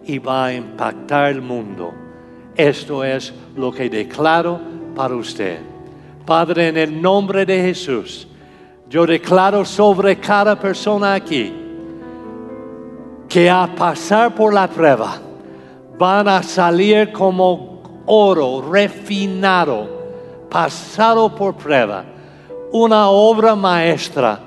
y 0.09 0.19
va 0.19 0.47
a 0.47 0.55
impactar 0.55 1.31
el 1.31 1.41
mundo 1.41 1.95
esto 2.59 3.05
es 3.05 3.33
lo 3.55 3.71
que 3.71 3.89
declaro 3.89 4.61
para 4.93 5.15
usted. 5.15 5.61
Padre, 6.27 6.69
en 6.69 6.77
el 6.77 7.01
nombre 7.01 7.47
de 7.47 7.63
Jesús, 7.63 8.27
yo 8.91 9.07
declaro 9.07 9.65
sobre 9.65 10.19
cada 10.19 10.59
persona 10.59 11.15
aquí 11.15 11.55
que 13.29 13.49
a 13.49 13.73
pasar 13.77 14.35
por 14.35 14.53
la 14.53 14.67
prueba 14.67 15.19
van 15.97 16.27
a 16.27 16.43
salir 16.43 17.13
como 17.13 18.03
oro 18.07 18.61
refinado, 18.69 19.89
pasado 20.51 21.33
por 21.33 21.55
prueba, 21.55 22.05
una 22.73 23.09
obra 23.09 23.55
maestra 23.55 24.41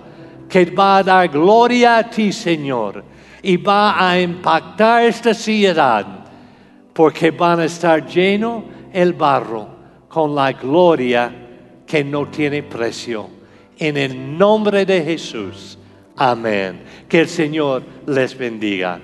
que 0.50 0.66
va 0.66 0.98
a 0.98 1.04
dar 1.04 1.30
gloria 1.30 2.00
a 2.00 2.10
ti, 2.10 2.34
Señor, 2.34 3.06
y 3.42 3.58
va 3.58 4.10
a 4.10 4.20
impactar 4.20 5.04
esta 5.04 5.34
ciudad 5.34 6.06
porque 6.94 7.32
van 7.32 7.60
a 7.60 7.66
estar 7.66 8.06
lleno 8.06 8.64
el 8.94 9.14
barro 9.14 9.68
con 10.08 10.36
la 10.36 10.52
gloria 10.52 11.34
que 11.86 12.04
no 12.04 12.28
tiene 12.28 12.64
precio. 12.64 13.30
En 13.78 13.98
el 13.98 14.38
nombre 14.38 14.86
de 14.86 15.02
Jesús. 15.04 15.78
Amén. 16.16 16.84
Que 17.08 17.22
el 17.22 17.28
Señor 17.28 17.84
les 18.06 18.38
bendiga. 18.38 19.00